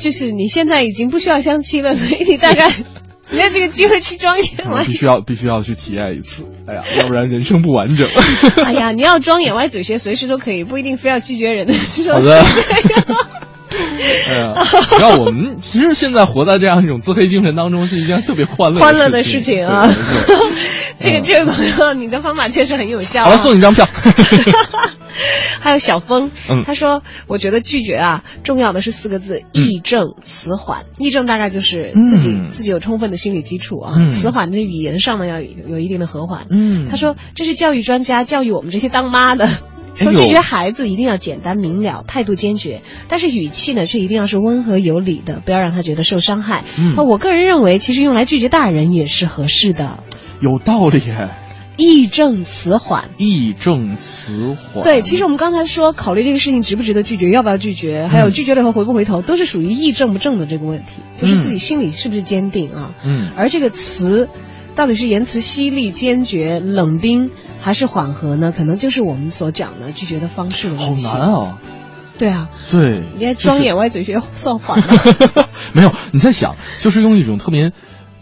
[0.00, 2.68] 就是你现在已经不需要相亲了， 所以你大概
[3.30, 6.44] 你有这个机会去装眼歪，必须要必须要去体验一次。
[6.66, 8.08] 哎呀，要不然人生不完整。
[8.64, 11.74] 哎呀，你要装眼歪嘴斜，随时都可以，不一定非要拒绝人的。
[12.12, 12.42] 好的。
[14.00, 14.54] 哎呀，
[14.98, 19.88] 你我们其实现在活在这样一种自黑精神当中，是一件特别欢乐欢乐的事情啊。
[20.98, 23.24] 这个这位朋友，你的方法确实很有效。
[23.24, 23.86] 好了，送你一张票。
[25.60, 30.86] 还有小峰，嗯，他说：“我觉得拒绝啊，重要的是四个字：义正辞缓。
[30.98, 39.48] 义正大概就是自己自己有充分的心理基础啊，辞缓的语言上呢要有一定的和缓。”嗯，他说：“这是教育专家教育我们这些当妈的。”
[40.04, 46.64] 说拒绝孩子一定要简单明了，态度坚决，但是语气呢却一定要是温和有礼的，不要让他觉得受伤害。
[46.78, 50.02] 嗯，我个人认为，其实用来拒绝大人也是合适的。
[50.40, 51.02] 有道理，
[51.76, 54.84] 义正辞缓，义正辞缓。
[54.84, 62.92] 对，其实我们刚才说考虑这个事情值不值得拒绝，要不要拒绝，还有拒绝了以后回不回头，都是属于义正不正的这个问题，就是自己心里是不是坚定啊？
[63.04, 64.28] 嗯，而这个词。
[64.76, 67.30] 到底是言辞犀利、坚决、冷冰，
[67.60, 68.52] 还是缓和呢？
[68.52, 71.06] 可能就是我们所讲的拒绝的方式的问题。
[71.06, 71.58] 好难啊！
[72.18, 74.82] 对啊，对，你还装眼歪嘴斜算缓
[75.72, 77.72] 没有，你在想，就是用一种特别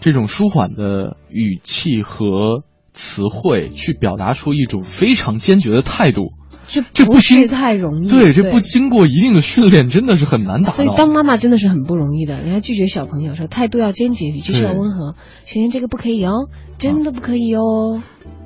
[0.01, 2.63] 这种舒缓的语气和
[2.93, 6.33] 词汇，去表达出一种非常坚决的态度。
[6.69, 10.71] 这这不是太容易，对，这不经过一定的训练，真的是很难达到。
[10.71, 12.43] 所以当妈妈真的是很不容易的。
[12.43, 15.17] 你还拒绝小朋友说态度要坚决，语气需要温和。
[15.45, 18.03] 萱萱这个不可以哦，真的不可以哦。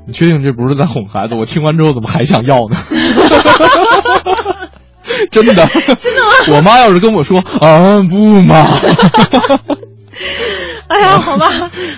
[0.07, 1.35] 你确定这不是在哄孩子？
[1.35, 2.77] 我听完之后怎么还想要呢？
[5.31, 6.57] 真的， 真的吗？
[6.57, 8.67] 我妈要是跟我说啊不嘛，
[10.89, 11.49] 哎呀，好吧，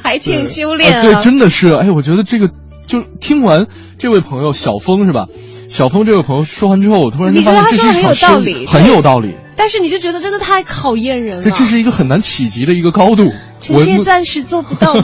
[0.02, 1.02] 还欠修炼啊。
[1.02, 1.72] 对，真的是。
[1.72, 2.50] 哎，我觉得这个
[2.86, 3.66] 就听完
[3.98, 5.26] 这位朋友小峰是吧？
[5.68, 9.34] 小峰这位朋友说完之后，我突然觉得他说的很有道理，很有道理。
[9.56, 11.42] 但是你就觉得真的太考验人了。
[11.44, 13.32] 这这是一个很难企及的一个高度。
[13.60, 14.94] 臣妾暂时做不到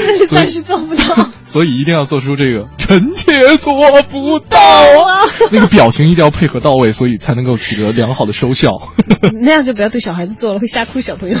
[0.00, 0.06] 吗？
[0.06, 1.30] 但是暂时做不到。
[1.44, 5.20] 所以一定要做出这个臣妾做不到啊！
[5.50, 8.70] 那个表情一定要配合到位，所以才能够取得良好的收效。
[9.42, 11.38] 那样就不要对小孩子做了，会吓哭小朋友。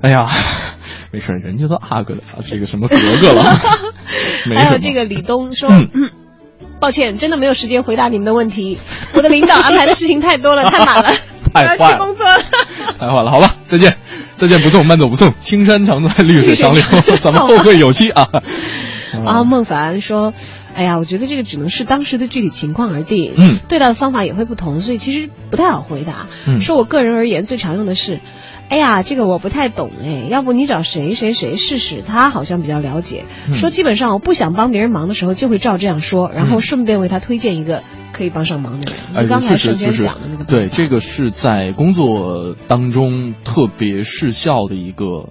[0.00, 0.26] 哎呀。
[1.12, 3.56] 没事，人家都阿哥的啊，这个什么格格了。
[4.56, 6.10] 还有这个李东说，嗯，
[6.80, 8.80] 抱歉，真的没有时间回答你们的问题。
[9.12, 11.12] 我的领导安排的事情太多了，太满了，
[11.54, 12.42] 我要去工作了。
[12.98, 13.96] 太坏了，好吧，再见，
[14.46, 15.32] 再见不送，慢走不送。
[15.40, 16.82] 青山常在绿水长流，
[17.22, 18.28] 咱们后会有期啊。
[19.24, 20.32] 啊，孟凡说，
[20.74, 26.26] 哎呀，我觉得这个只能是当时的具体情况而定，嗯，对待的方法也会不同，所以其实不太好回答。
[26.46, 28.20] 嗯，说我个人而言，最常用的是。
[28.68, 33.24] 哎呀，这个我不太懂哎，要不你找谁谁谁试试，他好像比较了解。
[33.52, 39.22] 说基本上我不想帮别人忙的时候，就会照这样说，然后顺便为他推荐一个可以帮上忙的人。
[39.22, 40.44] 就刚才瞬间讲的那个。
[40.44, 45.28] 对，这个是在工作当中特别视效的一个，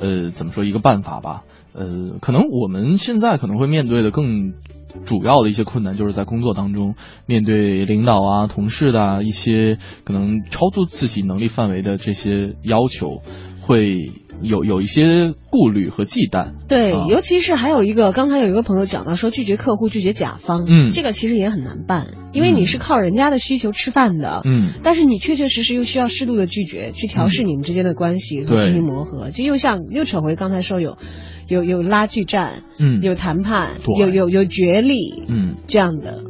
[0.00, 1.42] 呃，怎么说一个办法吧？
[1.74, 4.54] 呃，可能我们现在可能会面对的更。
[5.06, 6.94] 主要的一些困难就是在工作当中，
[7.26, 13.22] 面对领导啊、同事的一些可能超出自己能力范围的这些要求，
[13.62, 14.10] 会
[14.42, 16.52] 有有一些顾虑和忌惮。
[16.68, 29.30] 对，尤其是还有一个，刚才有一个朋友讲到说拒绝客户、拒绝甲方，嗯，这个其实也很难办，因为你是靠人家的需求吃饭的，嗯，但是你确确实实又需要适度的拒绝，去调试你们之间的关系和进行磨合。
[29.30, 30.98] 就又像又扯回刚才说有。
[31.48, 36.22] 有有拉锯战，嗯，有谈判，有有有角力，嗯，这样的。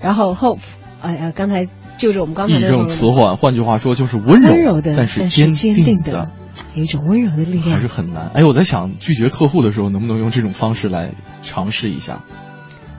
[0.00, 0.60] 然后 hope，
[1.02, 1.66] 哎呀，刚才
[1.98, 6.30] 就着我们刚才那种词缓，换句话说就是温柔，温柔的，但是坚定的，
[6.76, 8.28] 有一种温柔的力量，还是很难。
[8.34, 12.22] 哎，我在想拒绝客户的时候，能不能用这种方式来尝试一下？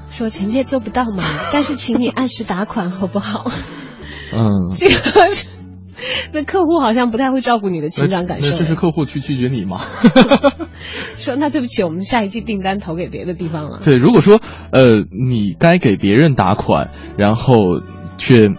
[0.09, 1.23] 说臣妾做不到嘛，
[1.53, 3.51] 但是请你按时打款好不好？
[4.33, 4.95] 嗯，这个。
[6.31, 8.51] 那客户好像不太会照顾你的情感感受。
[8.51, 9.81] 那这是客户去拒绝你吗？
[11.17, 13.79] 说那对不起，我们下一季订单投给别的地方了。
[13.83, 14.39] 对，如果说
[14.71, 14.91] 呃
[15.27, 17.55] 你该给别人打款，然后
[18.17, 18.49] 却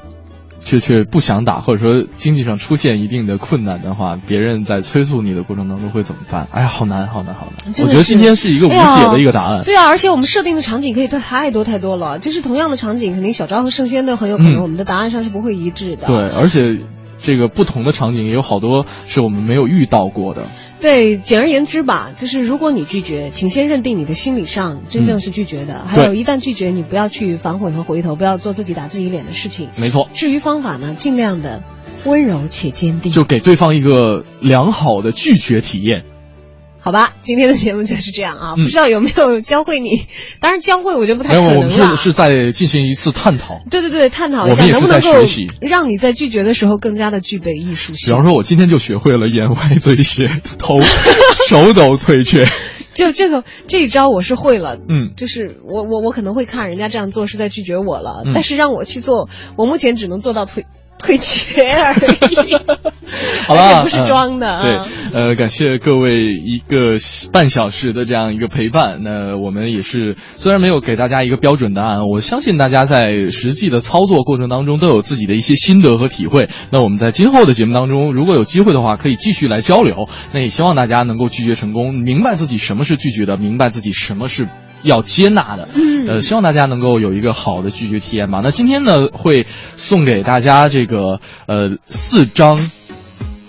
[0.68, 6.46] 却却不想打，或者说经济上出现一定的困难的话，别人在催促你的过程当中会怎么办？
[6.52, 7.72] 哎呀，好难，好难，好难！
[7.82, 9.62] 我觉得今天是一个无解的一个答案。
[9.64, 16.06] 对啊，而且我们设定的场景可以太多太多了，就是同样的场景，肯定小昭和盛轩都很有可能我们的答案上是不会一致的。
[16.06, 16.80] 对，而且。
[17.18, 20.48] 这个不同的场景也有好多是我们没有遇到过的。
[20.80, 25.84] 对，简而言之吧，就是如果你拒绝，请先认定你的心理上真正是拒绝的。
[25.86, 29.68] 还有一旦拒绝，你不要去反悔和回头，不要做自己打自己脸的事情。
[29.76, 30.08] 没错。
[30.12, 31.62] 至于方法呢，尽量的
[32.04, 36.04] 温柔且坚定，就给对方一个良好的拒绝体验。
[36.80, 40.06] 好吧，今天的节目就是这样啊，嗯不知道有没有教会你？
[40.40, 41.60] 当然教会我觉得不太可能了。
[41.60, 43.60] 们是是在进行一次探讨。
[43.70, 45.10] 对对对，探讨一下能不能够
[45.60, 48.08] 让你在拒绝的时候更加的具备艺术性。
[48.08, 50.80] 比方说，我今天就学会了眼歪嘴斜，头
[51.48, 52.46] 手抖腿瘸。
[52.94, 60.66] 就这个这一招我是会了，嗯就是我我我可能会看人家这样做是在拒绝我了，嗯但是让我去做，我目前只能做到腿
[60.98, 62.56] 腿瘸而已。
[63.46, 66.96] 好了， 不是装的对，呃，感谢各位一个
[67.32, 69.00] 半小时的这样一个陪伴。
[69.02, 76.50] 那我们也是虽然没有给大家一个标准答案，我相信大家在实际的操作过程当中都有自己的一些心得和体会。
[76.70, 80.08] 那我们在今后的节目当中，如果有机会的话，可以继续来交流。
[80.32, 84.48] 那也希望大家能够拒绝成功，明白自己什么是拒绝的，明白自己什么是
[84.82, 85.68] 要接纳的。
[85.74, 88.40] 嗯呃，希望大家能够有一个好的拒绝体验吧。
[88.42, 89.46] 那今天呢，会
[89.76, 92.70] 送给大家这个呃四张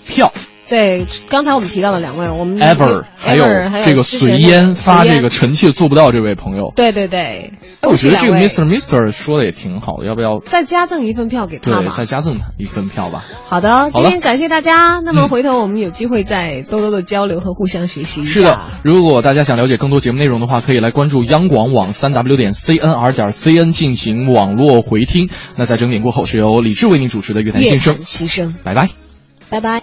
[0.06, 0.32] 票。
[0.70, 3.44] 对，刚才我们提到了两位，我们 ever 还有
[3.84, 11.88] 这个随烟发这个臣妾做不到这位朋友，对对对，哎，我觉得这个 Mister Mister 说的也挺好的，要不要再加赠一份票给他对？
[11.88, 13.24] 再加赠他一份票吧？
[13.48, 15.00] 好的，今天感谢大家。
[15.04, 18.30] 那么嗯回头我们有机会再多多的交流和互相学习一下。
[18.30, 25.28] 是的，如果大家想了解更多节目内容的话，可以来关注央广网三 w 点 cnr 点 cn 进行网络回听。
[25.56, 28.88] 那在整点过后是由李志为您主持的乐坛乐新声坛，新生，拜拜。
[29.50, 29.78] 拜拜。